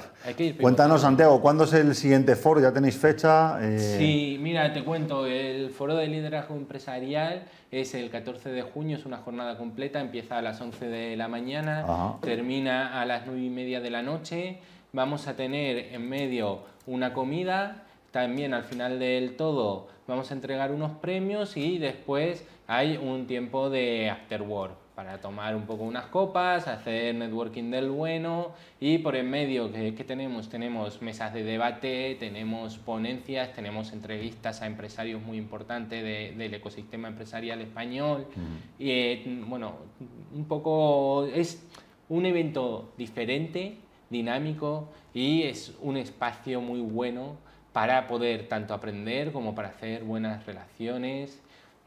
Cuéntanos, 0.59 1.01
Santiago, 1.01 1.41
¿cuándo 1.41 1.65
es 1.65 1.73
el 1.73 1.95
siguiente 1.95 2.35
foro? 2.35 2.59
¿Ya 2.59 2.73
tenéis 2.73 2.97
fecha? 2.97 3.57
Eh, 3.61 3.79
sí, 3.79 4.37
mira, 4.41 4.73
te 4.73 4.83
cuento. 4.83 5.25
El 5.25 5.69
foro 5.69 5.95
de 5.95 6.07
liderazgo 6.07 6.55
empresarial 6.55 7.43
es 7.71 7.93
el 7.93 8.09
14 8.09 8.49
de 8.49 8.61
junio, 8.61 8.97
es 8.97 9.05
una 9.05 9.17
jornada 9.17 9.57
completa, 9.57 9.99
empieza 9.99 10.37
a 10.37 10.41
las 10.41 10.59
11 10.59 10.87
de 10.87 11.17
la 11.17 11.27
mañana, 11.27 12.17
termina 12.21 13.01
a 13.01 13.05
las 13.05 13.25
9 13.25 13.41
y 13.41 13.49
media 13.49 13.81
de 13.81 13.89
la 13.89 14.01
noche. 14.01 14.59
Vamos 14.93 15.27
a 15.27 15.35
tener 15.35 15.93
en 15.93 16.07
medio 16.09 16.61
una 16.85 17.13
comida, 17.13 17.83
también 18.11 18.53
al 18.53 18.63
final 18.63 18.99
del 18.99 19.35
todo 19.35 19.87
vamos 20.07 20.31
a 20.31 20.33
entregar 20.33 20.71
unos 20.71 20.93
premios 20.93 21.57
y 21.57 21.77
después 21.77 22.45
hay 22.65 22.97
un 22.97 23.27
tiempo 23.27 23.69
de 23.69 24.09
after 24.09 24.41
work 24.41 24.86
para 24.97 25.21
tomar 25.21 25.55
un 25.55 25.67
poco 25.67 25.83
unas 25.83 26.07
copas, 26.07 26.67
hacer 26.67 27.13
networking 27.13 27.69
del 27.69 27.91
bueno 27.91 28.53
y 28.79 28.97
por 28.97 29.15
en 29.15 29.29
medio 29.29 29.71
que, 29.71 29.91
tenemos 29.91 30.49
tenemos 30.49 31.03
mesas 31.03 31.35
de 31.35 31.43
debate, 31.43 32.17
tenemos 32.19 32.79
ponencias, 32.79 33.53
tenemos 33.53 33.93
entrevistas 33.93 34.63
a 34.63 34.65
empresarios 34.65 35.21
muy 35.21 35.37
importantes 35.37 36.03
del 36.35 36.51
ecosistema 36.51 37.09
empresarial 37.09 37.61
español 37.61 38.25
y 38.79 38.89
eh, 38.89 39.43
bueno, 39.45 39.75
un 40.33 40.45
poco 40.45 41.27
es 41.27 41.63
un 42.09 42.25
evento 42.25 42.91
diferente, 42.97 43.77
dinámico 44.09 44.89
y 45.13 45.43
es 45.43 45.75
un 45.83 45.97
espacio 45.97 46.59
muy 46.59 46.79
bueno 46.79 47.35
para 47.71 48.07
poder 48.07 48.47
tanto 48.47 48.73
aprender 48.73 49.31
como 49.31 49.53
para 49.53 49.67
hacer 49.67 50.03
buenas 50.03 50.43
relaciones. 50.47 51.39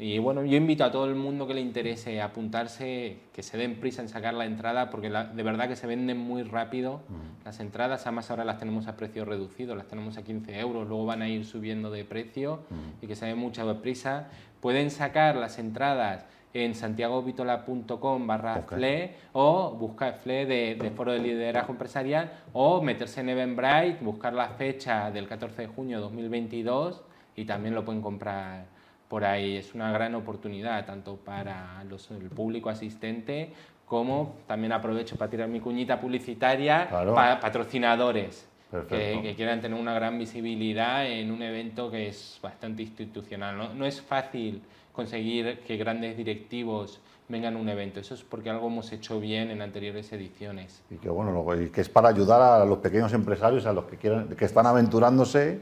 Y 0.03 0.19
bueno, 0.19 0.43
yo 0.47 0.57
invito 0.57 0.83
a 0.83 0.91
todo 0.91 1.05
el 1.05 1.15
mundo 1.15 1.47
que 1.47 1.53
le 1.53 1.61
interese 1.61 2.23
apuntarse, 2.23 3.19
que 3.35 3.43
se 3.43 3.59
den 3.59 3.81
prisa 3.81 4.01
en 4.01 4.09
sacar 4.09 4.33
la 4.33 4.47
entrada, 4.47 4.89
porque 4.89 5.11
de 5.11 5.43
verdad 5.43 5.69
que 5.69 5.77
se 5.77 5.87
venden 5.87 6.17
muy 6.17 6.43
rápido 6.43 7.03
las 7.45 7.61
entradas, 7.61 8.07
además 8.07 8.31
ahora 8.31 8.47
las 8.47 8.59
tenemos 8.59 8.87
a 8.87 8.97
precio 8.97 9.27
reducido, 9.27 9.75
las 9.75 9.89
tenemos 9.89 10.17
a 10.17 10.23
15 10.23 10.59
euros, 10.59 10.89
luego 10.89 11.05
van 11.05 11.21
a 11.21 11.29
ir 11.29 11.45
subiendo 11.45 11.91
de 11.91 12.07
precio 12.07 12.61
y 13.03 13.09
que 13.09 13.15
se 13.15 13.27
den 13.27 13.37
mucha 13.37 13.63
prisa. 13.83 14.29
Pueden 14.63 14.91
sacar 14.91 15.37
las 15.37 15.59
entradas 15.59 16.25
en 16.55 16.75
santiagovitola.com 16.75 18.27
barra 18.27 18.63
FLE 18.63 19.17
o 19.35 19.73
buscar 19.79 20.15
FLE 20.15 20.47
de, 20.47 20.93
Foro 20.97 21.13
de 21.13 21.19
Liderazgo 21.19 21.75
Empresarial 21.75 22.33
o 22.55 22.81
meterse 22.81 23.21
en 23.21 23.29
Eventbrite, 23.29 23.99
buscar 24.01 24.33
la 24.33 24.49
fecha 24.49 25.11
del 25.11 25.29
14 25.29 25.61
de 25.61 25.69
junio 25.69 25.99
de 25.99 26.05
2022 26.05 27.03
y 27.37 27.45
también 27.45 27.75
lo 27.75 27.85
pueden 27.85 28.01
comprar 28.01 28.80
por 29.11 29.25
ahí. 29.25 29.57
Es 29.57 29.75
una 29.75 29.91
gran 29.91 30.15
oportunidad 30.15 30.87
tanto 30.87 31.17
para 31.17 31.85
los, 31.85 32.11
el 32.13 32.31
público 32.31 32.71
asistente 32.71 33.53
como 33.85 34.37
también 34.47 34.73
aprovecho 34.73 35.17
para 35.17 35.29
tirar 35.29 35.49
mi 35.49 35.59
cuñita 35.59 36.01
publicitaria 36.01 36.89
para 36.89 37.41
patrocinadores. 37.41 38.47
Que, 38.89 39.35
quieran 39.37 39.61
tener 39.61 39.79
una 39.79 39.93
gran 39.95 40.17
visibilidad 40.17 41.05
en 41.05 41.33
un 41.33 41.43
evento 41.43 41.91
que 41.91 42.07
es 42.07 42.39
bastante 42.41 42.83
institucional. 42.83 43.59
No, 43.59 43.75
no 43.75 43.85
es 43.85 44.01
fácil 44.01 44.63
conseguir 44.93 45.59
que 45.67 45.77
grandes 45.77 46.17
directivos 46.17 47.01
vengan 47.29 47.57
a 47.57 47.59
un 47.59 47.69
evento. 47.69 47.99
Eso 47.99 48.15
es 48.15 48.23
porque 48.23 48.49
algo 48.49 48.69
hemos 48.69 48.93
hecho 48.93 49.19
bien 49.19 49.51
en 49.51 49.61
anteriores 49.61 50.13
ediciones. 50.13 50.85
Y 50.89 50.99
que 50.99 51.09
bueno, 51.09 51.45
que 51.73 51.81
es 51.81 51.89
para 51.89 52.11
ayudar 52.11 52.41
a 52.41 52.65
los 52.65 52.79
pequeños 52.79 53.13
empresarios, 53.13 53.67
a 53.67 53.73
los 53.73 53.87
que 53.87 53.97
quieren, 53.97 54.29
que 54.29 54.45
están 54.45 54.67
aventurándose 54.67 55.59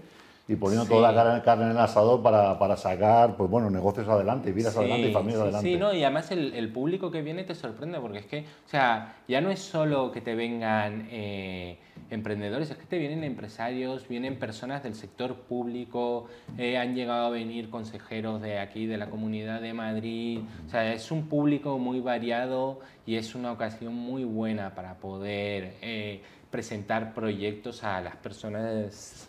y 0.49 0.57
poniendo 0.57 0.87
toda 0.87 1.13
la 1.13 1.43
carne 1.43 1.65
en 1.67 1.71
el 1.73 1.79
asador 1.79 2.23
para, 2.23 2.59
para, 2.59 2.75
sacar 2.75 3.37
pues 3.37 3.51
bueno, 3.51 3.69
negocios 3.69 4.09
adelante, 4.09 4.51
vidas 4.51 4.75
adelante 4.79 5.11
y 5.11 5.13
familias 5.13 5.43
adelante. 5.43 5.69
Sí, 5.69 5.77
¿no? 5.77 5.93
y 5.93 6.03
además 6.03 6.31
el, 6.31 6.55
el, 6.55 6.73
público 6.73 7.11
que 7.11 7.21
viene 7.21 7.45
te 7.45 7.55
sorprende 7.55 8.01
porque 8.01 8.21
es 8.21 8.27
que, 8.27 8.41
o 8.41 8.69
sea, 8.69 9.17
ya 9.29 9.43
no 9.43 9.51
es 9.51 9.59
solo 9.59 10.11
que 10.11 10.23
te 10.23 10.35
vengan 10.35 11.07
eh, 11.11 11.79
emprendedores, 12.09 12.71
es 12.71 12.79
que 12.79 12.87
te 12.87 12.97
vienen 12.97 13.25
empresarios, 13.25 14.09
vienen 14.09 14.39
personas 14.39 14.83
del 14.83 14.95
sector 14.95 15.35
público, 15.35 16.29
eh, 16.57 16.79
han 16.79 16.95
llegado 16.95 17.27
a 17.27 17.31
venir 17.31 17.69
consejeros 17.69 18.41
de 18.41 18.59
aquí, 18.59 18.87
de 18.87 18.97
la 18.97 19.11
Comunidad 19.11 19.61
de 19.61 19.75
Madrid, 19.75 20.41
o 20.67 20.71
sea, 20.71 20.95
es 20.95 21.11
un 21.11 21.29
público 21.29 21.79
muy 21.79 22.01
variado 22.01 22.81
y 23.05 23.17
es 23.17 23.35
una 23.35 23.53
ocasión 23.53 23.95
muy 23.95 24.25
buena 24.25 24.75
para 24.75 24.95
poder 24.95 25.75
eh, 25.83 26.23
presentar 26.51 27.13
proyectos 27.13 27.85
a 27.85 28.01
las 28.01 28.17
personas 28.17 29.28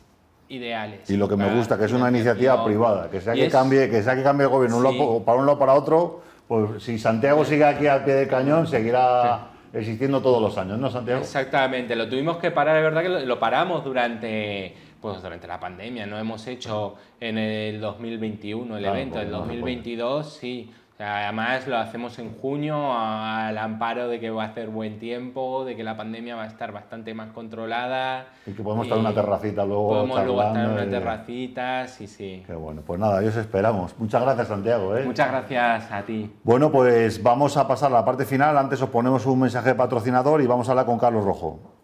ideales. 0.50 1.10
Y 1.10 1.18
lo 1.18 1.30
que 1.30 1.38
me 1.38 1.54
gusta, 1.54 1.78
que 1.78 1.86
es 1.86 1.92
una 1.92 2.10
iniciativa 2.10 2.64
privada, 2.66 3.10
que 3.10 3.22
sea 3.22 3.34
que, 3.34 3.48
cambie, 3.50 3.90
que 3.90 4.02
sea 4.02 4.16
que 4.16 4.24
cambie 4.24 4.46
el 4.46 4.50
gobierno 4.50 5.24
para 5.24 5.38
un 5.38 5.46
lado 5.46 5.58
para 5.58 5.74
otro, 5.74 6.22
pues 6.48 6.84
si 6.84 6.98
Santiago 6.98 7.46
sigue 7.46 7.64
aquí 7.64 7.88
al 7.88 8.04
pie 8.04 8.16
del 8.16 8.28
cañón, 8.28 8.68
seguirá 8.68 9.50
existiendo 9.72 10.22
todos 10.22 10.42
los 10.42 10.58
años, 10.58 10.80
¿no, 10.80 10.90
Santiago? 10.90 11.22
Exactamente, 11.22 11.96
lo 11.96 12.10
tuvimos 12.10 12.38
que 12.38 12.52
parar, 12.52 12.78
es 12.78 12.84
verdad 12.84 13.04
que 13.04 13.26
lo, 13.26 13.40
paramos 13.40 13.84
durante, 13.84 14.76
pues, 15.00 15.22
durante 15.22 15.48
la 15.48 15.60
pandemia, 15.60 16.08
no 16.08 16.18
hemos 16.18 16.46
hecho 16.48 16.96
en 17.20 17.38
el 17.38 17.80
2021 17.80 18.78
el 18.78 18.86
evento, 18.86 19.20
en 19.20 19.28
el 19.28 19.32
2022 19.32 20.34
sí 20.34 20.72
además 21.00 21.68
lo 21.68 21.78
hacemos 21.78 22.20
en 22.20 22.34
junio 22.34 22.94
al 22.94 23.58
amparo 23.58 24.08
de 24.08 24.20
que 24.20 24.30
va 24.30 24.44
a 24.44 24.48
hacer 24.48 24.70
buen 24.70 25.00
tiempo, 25.00 25.64
de 25.64 25.76
que 25.76 25.84
la 25.84 25.96
pandemia 25.96 26.36
va 26.36 26.44
a 26.44 26.48
estar 26.48 26.72
bastante 26.72 27.14
más 27.14 27.32
controlada. 27.32 28.28
Y 28.46 28.52
que 28.52 28.62
podemos 28.62 28.86
estar 28.86 28.98
en 28.98 29.06
una 29.06 29.14
terracita 29.14 29.66
luego. 29.66 29.90
Podemos 29.90 30.26
luego 30.26 30.44
estar 30.44 30.66
en 30.66 30.72
una 30.72 30.90
terracita, 30.90 31.88
sí, 31.88 32.08
sí. 32.08 32.44
Qué 32.46 32.54
bueno, 32.54 32.82
pues 32.86 33.00
nada, 33.00 33.20
os 33.20 33.36
esperamos. 33.36 33.98
Muchas 33.98 34.22
gracias, 34.22 34.48
Santiago. 34.50 34.98
¿eh? 34.98 35.06
Muchas 35.06 35.30
gracias 35.30 35.92
a 35.92 36.02
ti. 36.04 36.34
Bueno, 36.44 36.72
pues 36.72 37.24
vamos 37.24 37.56
a 37.58 37.68
pasar 37.68 37.92
a 37.92 37.96
la 37.96 38.06
parte 38.06 38.26
final. 38.26 38.58
Antes 38.58 38.82
os 38.82 38.90
ponemos 38.90 39.26
un 39.26 39.40
mensaje 39.40 39.70
de 39.70 39.76
patrocinador 39.76 40.42
y 40.42 40.48
vamos 40.48 40.68
a 40.68 40.72
hablar 40.72 40.86
con 40.86 41.00
Carlos 41.00 41.24
Rojo. 41.24 41.79